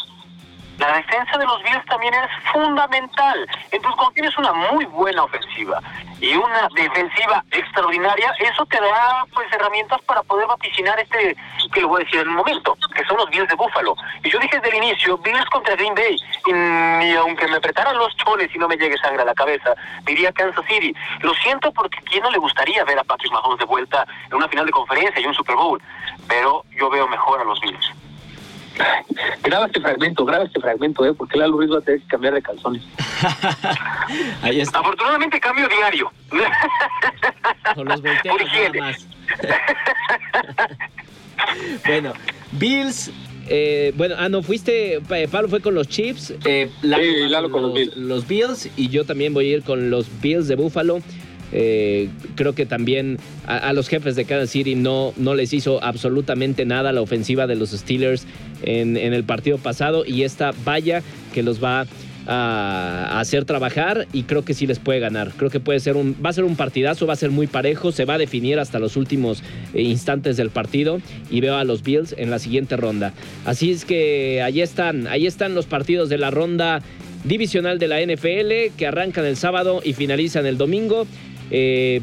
la 0.77 0.97
defensa 0.97 1.37
de 1.37 1.45
los 1.45 1.63
Bills 1.63 1.85
también 1.85 2.13
es 2.13 2.29
fundamental. 2.51 3.47
Entonces, 3.71 3.95
cuando 3.95 4.13
tienes 4.13 4.37
una 4.37 4.51
muy 4.53 4.85
buena 4.85 5.23
ofensiva 5.23 5.81
y 6.19 6.35
una 6.35 6.67
defensiva 6.75 7.43
extraordinaria, 7.51 8.33
eso 8.39 8.65
te 8.65 8.79
da 8.79 9.25
pues 9.33 9.51
herramientas 9.53 10.01
para 10.01 10.21
poder 10.23 10.47
vaticinar 10.47 10.99
este, 10.99 11.35
que 11.73 11.81
lo 11.81 11.89
voy 11.89 12.01
a 12.01 12.05
decir 12.05 12.19
en 12.19 12.29
un 12.29 12.35
momento, 12.35 12.77
que 12.93 13.05
son 13.05 13.17
los 13.17 13.29
Bills 13.29 13.47
de 13.47 13.55
Buffalo. 13.55 13.95
Y 14.23 14.29
yo 14.29 14.39
dije 14.39 14.59
desde 14.59 14.77
el 14.77 14.83
inicio, 14.83 15.17
Bills 15.19 15.45
contra 15.45 15.75
Green 15.75 15.95
Bay, 15.95 16.17
y, 16.45 17.15
aunque 17.15 17.47
me 17.47 17.57
apretaran 17.57 17.97
los 17.97 18.15
choles 18.17 18.53
y 18.53 18.57
no 18.57 18.67
me 18.67 18.77
llegue 18.77 18.97
sangre 18.97 19.21
a 19.21 19.25
la 19.25 19.33
cabeza, 19.33 19.75
diría 20.03 20.31
Kansas 20.33 20.65
City. 20.67 20.93
Lo 21.21 21.33
siento 21.35 21.71
porque 21.71 21.99
quién 22.03 22.23
no 22.23 22.31
le 22.31 22.37
gustaría 22.37 22.83
ver 22.83 22.99
a 22.99 23.03
Patrick 23.03 23.31
Mahomes 23.31 23.59
de 23.59 23.65
vuelta 23.65 24.05
en 24.27 24.35
una 24.35 24.49
final 24.49 24.65
de 24.65 24.71
conferencia 24.71 25.21
y 25.21 25.25
un 25.25 25.33
Super 25.33 25.55
Bowl, 25.55 25.81
pero 26.27 26.63
yo 26.77 26.89
veo 26.89 27.07
mejor 27.07 27.39
a 27.39 27.45
los 27.45 27.59
Bills. 27.61 28.04
Graba 29.43 29.67
este 29.67 29.79
fragmento, 29.79 30.25
graba 30.25 30.45
este 30.45 30.59
fragmento, 30.59 31.05
¿eh? 31.05 31.13
porque 31.13 31.37
Lalo 31.37 31.57
Ruiz 31.57 31.71
va 31.71 31.77
a 31.77 31.81
tener 31.81 32.01
que 32.01 32.07
cambiar 32.07 32.33
de 32.33 32.41
calzones. 32.41 32.83
Ahí 34.41 34.59
está. 34.59 34.79
Afortunadamente 34.79 35.39
cambio 35.39 35.67
diario. 35.67 36.11
Con 37.75 37.87
los 37.87 38.01
volteos 38.01 38.37
nada 38.53 38.71
más. 38.79 39.07
bueno, 41.85 42.13
Bills 42.53 43.11
eh, 43.47 43.93
bueno, 43.95 44.15
ah, 44.17 44.27
no, 44.27 44.41
fuiste, 44.41 45.01
Pablo 45.31 45.49
fue 45.49 45.61
con 45.61 45.75
los 45.75 45.87
Chiefs, 45.87 46.33
eh, 46.45 46.71
Lalo, 46.81 47.51
con 47.51 47.61
los, 47.61 47.73
Bills. 47.73 47.95
los, 47.95 48.27
Bills. 48.27 48.69
y 48.75 48.89
yo 48.89 49.05
también 49.05 49.33
voy 49.35 49.51
a 49.51 49.57
ir 49.57 49.63
con 49.63 49.91
los 49.91 50.07
Bills 50.21 50.47
de 50.47 50.55
Buffalo. 50.55 51.01
Eh, 51.51 52.09
creo 52.35 52.53
que 52.53 52.65
también 52.65 53.17
a, 53.45 53.71
los 53.73 53.87
jefes 53.87 54.15
de 54.15 54.25
Kansas 54.25 54.49
City 54.49 54.75
no, 54.75 55.13
no 55.17 55.35
les 55.35 55.53
hizo 55.53 55.83
absolutamente 55.83 56.65
nada 56.65 56.91
la 56.91 57.01
ofensiva 57.01 57.47
de 57.47 57.55
los 57.55 57.71
Steelers 57.71 58.25
en, 58.63 58.97
el 58.97 59.23
partido 59.23 59.57
pasado 59.57 60.05
y 60.05 60.23
esta 60.23 60.53
valla 60.65 61.01
que 61.33 61.43
los 61.43 61.63
va 61.63 61.85
a, 62.27 63.19
hacer 63.19 63.45
trabajar 63.45 64.07
y 64.11 64.23
creo 64.23 64.43
que 64.43 64.53
sí 64.53 64.65
les 64.65 64.79
puede 64.79 64.99
ganar. 64.99 65.31
Creo 65.37 65.49
que 65.49 65.59
puede 65.59 65.79
ser 65.79 65.95
un, 65.95 66.15
va 66.25 66.31
a 66.31 66.33
ser 66.33 66.43
un 66.43 66.55
partidazo, 66.55 67.05
va 67.05 67.13
a 67.13 67.17
ser 67.17 67.29
muy 67.29 67.47
parejo, 67.47 67.91
se 67.91 68.05
va 68.05 68.15
a 68.15 68.17
definir 68.17 68.59
hasta 68.59 68.79
los 68.79 68.97
últimos 68.97 69.43
eh, 69.73 69.81
instantes 69.81 70.37
del 70.37 70.49
partido 70.49 70.99
y 71.29 71.41
veo 71.41 71.55
a 71.55 71.63
los 71.63 71.83
Bills 71.83 72.15
en 72.17 72.31
la 72.31 72.39
siguiente 72.39 72.77
ronda. 72.77 73.13
Así 73.45 73.71
es 73.71 73.85
que 73.85 74.41
ahí 74.41 74.61
están, 74.61 75.07
ahí 75.07 75.27
están 75.27 75.53
los 75.53 75.67
partidos 75.67 76.09
de 76.09 76.17
la 76.17 76.31
ronda 76.31 76.81
divisional 77.23 77.79
de 77.79 77.87
la 77.87 78.01
NFL 78.01 78.75
que 78.77 78.87
arrancan 78.87 79.25
el 79.25 79.35
sábado 79.35 79.81
y 79.83 79.93
finalizan 79.93 80.45
el 80.45 80.57
domingo. 80.57 81.07
Eh, 81.51 82.01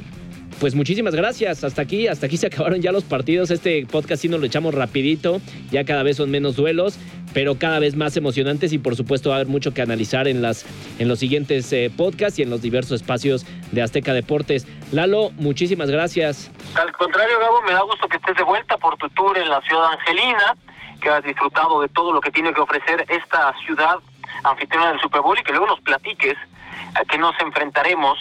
pues 0.62 0.76
muchísimas 0.76 1.14
gracias. 1.16 1.64
Hasta 1.64 1.82
aquí, 1.82 2.06
hasta 2.06 2.26
aquí 2.26 2.36
se 2.36 2.46
acabaron 2.52 2.80
ya 2.80 2.92
los 2.92 3.02
partidos. 3.02 3.50
Este 3.50 3.84
podcast 3.84 4.22
sí 4.22 4.28
nos 4.28 4.38
lo 4.40 4.46
echamos 4.46 4.74
rapidito. 4.74 5.40
Ya 5.70 5.84
cada 5.84 6.04
vez 6.04 6.18
son 6.18 6.30
menos 6.30 6.54
duelos, 6.54 6.98
pero 7.34 7.58
cada 7.58 7.78
vez 7.80 7.96
más 7.96 8.16
emocionantes 8.16 8.72
y 8.72 8.78
por 8.78 8.94
supuesto 8.94 9.30
va 9.30 9.36
a 9.36 9.38
haber 9.38 9.48
mucho 9.48 9.74
que 9.74 9.82
analizar 9.82 10.28
en, 10.28 10.40
las, 10.40 10.64
en 11.00 11.08
los 11.08 11.18
siguientes 11.18 11.72
eh, 11.72 11.90
podcasts 11.96 12.38
y 12.38 12.42
en 12.42 12.50
los 12.50 12.62
diversos 12.62 13.00
espacios 13.00 13.44
de 13.72 13.82
Azteca 13.82 14.12
Deportes. 14.12 14.66
Lalo, 14.92 15.30
muchísimas 15.32 15.90
gracias. 15.90 16.50
Al 16.74 16.92
contrario, 16.92 17.40
Gabo, 17.40 17.62
me 17.62 17.72
da 17.72 17.82
gusto 17.82 18.06
que 18.08 18.18
estés 18.18 18.36
de 18.36 18.44
vuelta 18.44 18.76
por 18.78 18.96
tu 18.98 19.08
tour 19.10 19.36
en 19.36 19.48
la 19.48 19.60
ciudad 19.62 19.92
angelina, 19.92 20.56
que 21.00 21.08
has 21.08 21.24
disfrutado 21.24 21.80
de 21.80 21.88
todo 21.88 22.12
lo 22.12 22.20
que 22.20 22.30
tiene 22.30 22.54
que 22.54 22.60
ofrecer 22.60 23.04
esta 23.08 23.52
ciudad 23.66 23.96
anfitriona 24.44 24.92
del 24.92 25.00
Super 25.00 25.22
Bowl 25.22 25.36
y 25.38 25.42
que 25.42 25.50
luego 25.50 25.66
nos 25.66 25.80
platiques 25.80 26.36
a 26.94 27.04
qué 27.04 27.18
nos 27.18 27.34
enfrentaremos 27.40 28.16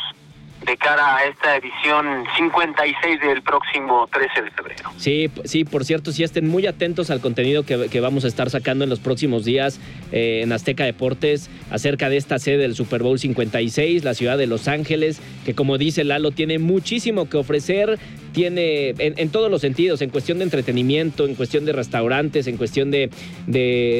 de 0.66 0.78
cara 0.78 1.18
a 1.18 1.26
esta 1.26 1.56
edición 1.58 2.24
56 2.38 3.20
del 3.22 3.42
próximo 3.42 4.08
13 4.12 4.42
de 4.44 4.52
febrero. 4.52 4.90
Sí, 4.98 5.30
sí, 5.46 5.64
por 5.64 5.86
cierto, 5.86 6.12
sí 6.12 6.24
estén 6.24 6.48
muy 6.48 6.68
atentos 6.68 7.10
al 7.10 7.20
contenido 7.20 7.64
que, 7.64 8.00
vamos 8.02 8.26
a 8.26 8.28
estar 8.28 8.50
sacando 8.50 8.84
en 8.84 8.90
los 8.90 9.00
próximos 9.00 9.46
días 9.46 9.80
eh, 10.12 10.42
en 10.44 10.52
Azteca 10.52 10.86
Deportes 10.86 11.50
acerca 11.72 12.10
de 12.10 12.18
esta 12.18 12.40
sede 12.40 12.58
del 12.60 12.76
Super 12.76 13.04
Bowl 13.04 13.20
56, 13.20 14.04
la 14.04 14.14
ciudad 14.14 14.38
de 14.38 14.48
Los 14.48 14.68
Ángeles, 14.68 15.22
que 15.46 15.54
como 15.56 15.78
dice 15.78 16.04
Lalo, 16.04 16.32
tiene 16.32 16.60
muchísimo 16.60 17.30
que 17.30 17.38
ofrecer, 17.38 18.00
tiene 18.32 18.94
en, 18.98 19.30
todos 19.30 19.52
los 19.52 19.62
sentidos, 19.62 20.02
en 20.02 20.10
cuestión 20.10 20.38
de 20.40 20.46
entretenimiento, 20.46 21.26
en 21.26 21.36
cuestión 21.36 21.66
de 21.66 21.74
restaurantes, 21.74 22.48
en 22.48 22.58
cuestión 22.58 22.92
de, 22.92 23.10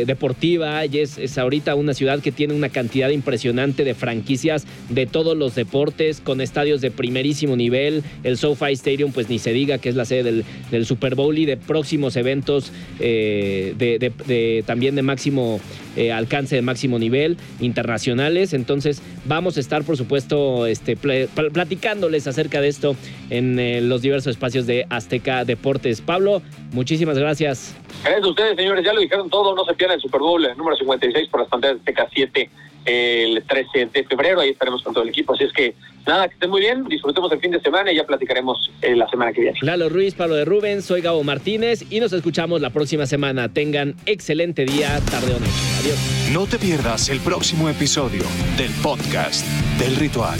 deportiva, 0.06 0.86
y 0.86 1.00
es, 1.00 1.38
ahorita 1.38 1.76
una 1.76 1.94
ciudad 1.94 2.20
que 2.20 2.32
tiene 2.32 2.54
una 2.54 2.70
cantidad 2.70 3.10
impresionante 3.10 3.84
de 3.84 3.94
franquicias 3.94 4.66
de 4.90 5.06
todos 5.06 5.38
los 5.38 5.56
deportes, 5.56 6.22
con 6.22 6.42
estadios 6.42 6.82
de 6.82 6.92
primerísimo 6.92 7.56
nivel, 7.56 8.04
el 8.24 8.38
SoFi 8.38 8.74
Stadium, 8.74 9.12
pues 9.12 9.30
ni 9.30 9.40
se 9.40 9.54
diga 9.54 9.78
que 9.78 9.90
es 9.90 9.96
la 9.96 10.06
sede 10.06 10.44
del, 10.72 10.86
Super 10.86 11.16
Bowl 11.16 11.38
y 11.38 11.46
de 11.46 11.58
próximos 11.58 12.16
eventos 12.16 12.72
eh, 13.00 13.76
de, 13.78 14.64
también 14.66 14.96
de 14.96 15.02
máximo 15.02 15.60
eh, 15.96 16.12
alcance, 16.12 16.56
de 16.56 16.62
máximo 16.62 16.98
nivel, 17.00 17.38
internacionales. 17.60 18.54
Entonces 18.54 19.02
vamos 19.26 19.58
a 19.58 19.60
estar, 19.60 19.84
por 19.84 19.98
supuesto, 19.98 20.66
este, 20.66 20.96
platicándoles 20.96 22.28
acerca 22.28 22.62
de 22.62 22.70
esto 22.70 22.96
en 23.30 23.60
eh, 23.60 23.82
los 23.82 24.02
diversos 24.02 24.21
espacios 24.28 24.68
de 24.68 24.86
Azteca 24.90 25.46
Deportes. 25.46 26.02
Pablo, 26.02 26.42
muchísimas 26.72 27.18
gracias. 27.18 27.76
Gracias 28.04 28.24
a 28.24 28.30
ustedes, 28.30 28.56
señores. 28.56 28.86
Ya 28.86 28.94
lo 28.94 29.02
dijeron 29.02 29.30
todo. 29.30 29.56
No 29.56 29.66
se 29.66 29.74
pierdan 29.74 29.96
el 29.96 30.02
Super 30.02 30.22
Bowl, 30.22 30.44
el 30.46 30.58
número 30.58 30.76
56 30.78 31.30
por 31.30 31.42
las 31.42 31.50
pantallas 31.50 31.78
de 31.78 31.80
Azteca 31.82 32.08
7 32.14 32.50
el 32.86 33.44
13 33.48 33.90
de 33.94 34.04
febrero. 34.06 34.42
Ahí 34.42 34.50
estaremos 34.50 34.82
con 34.84 34.94
todo 34.94 35.04
el 35.04 35.10
equipo. 35.10 35.34
Así 35.34 35.44
es 35.44 35.54
que 35.54 35.76
nada, 36.06 36.28
que 36.28 36.34
estén 36.34 36.50
muy 36.50 36.62
bien. 36.62 36.86
Disfrutemos 36.86 37.32
el 37.32 37.40
fin 37.40 37.52
de 37.52 37.62
semana 37.62 37.92
y 37.92 37.96
ya 37.96 38.06
platicaremos 38.06 38.72
eh, 38.82 38.96
la 38.96 39.08
semana 39.10 39.32
que 39.34 39.42
viene. 39.42 39.58
Lalo 39.62 39.90
Ruiz, 39.90 40.16
Pablo 40.16 40.36
de 40.36 40.46
Rubens, 40.46 40.86
soy 40.86 41.02
Gabo 41.02 41.24
Martínez 41.24 41.86
y 41.90 42.00
nos 42.00 42.14
escuchamos 42.14 42.62
la 42.62 42.70
próxima 42.70 43.06
semana. 43.06 43.54
Tengan 43.54 43.96
excelente 44.06 44.66
día, 44.66 45.00
tarde 45.12 45.34
o 45.34 45.40
noche. 45.40 45.52
Adiós. 45.82 46.30
No 46.34 46.46
te 46.46 46.58
pierdas 46.58 47.10
el 47.10 47.20
próximo 47.20 47.70
episodio 47.70 48.24
del 48.58 48.72
podcast 48.82 49.46
del 49.80 49.96
ritual. 49.96 50.40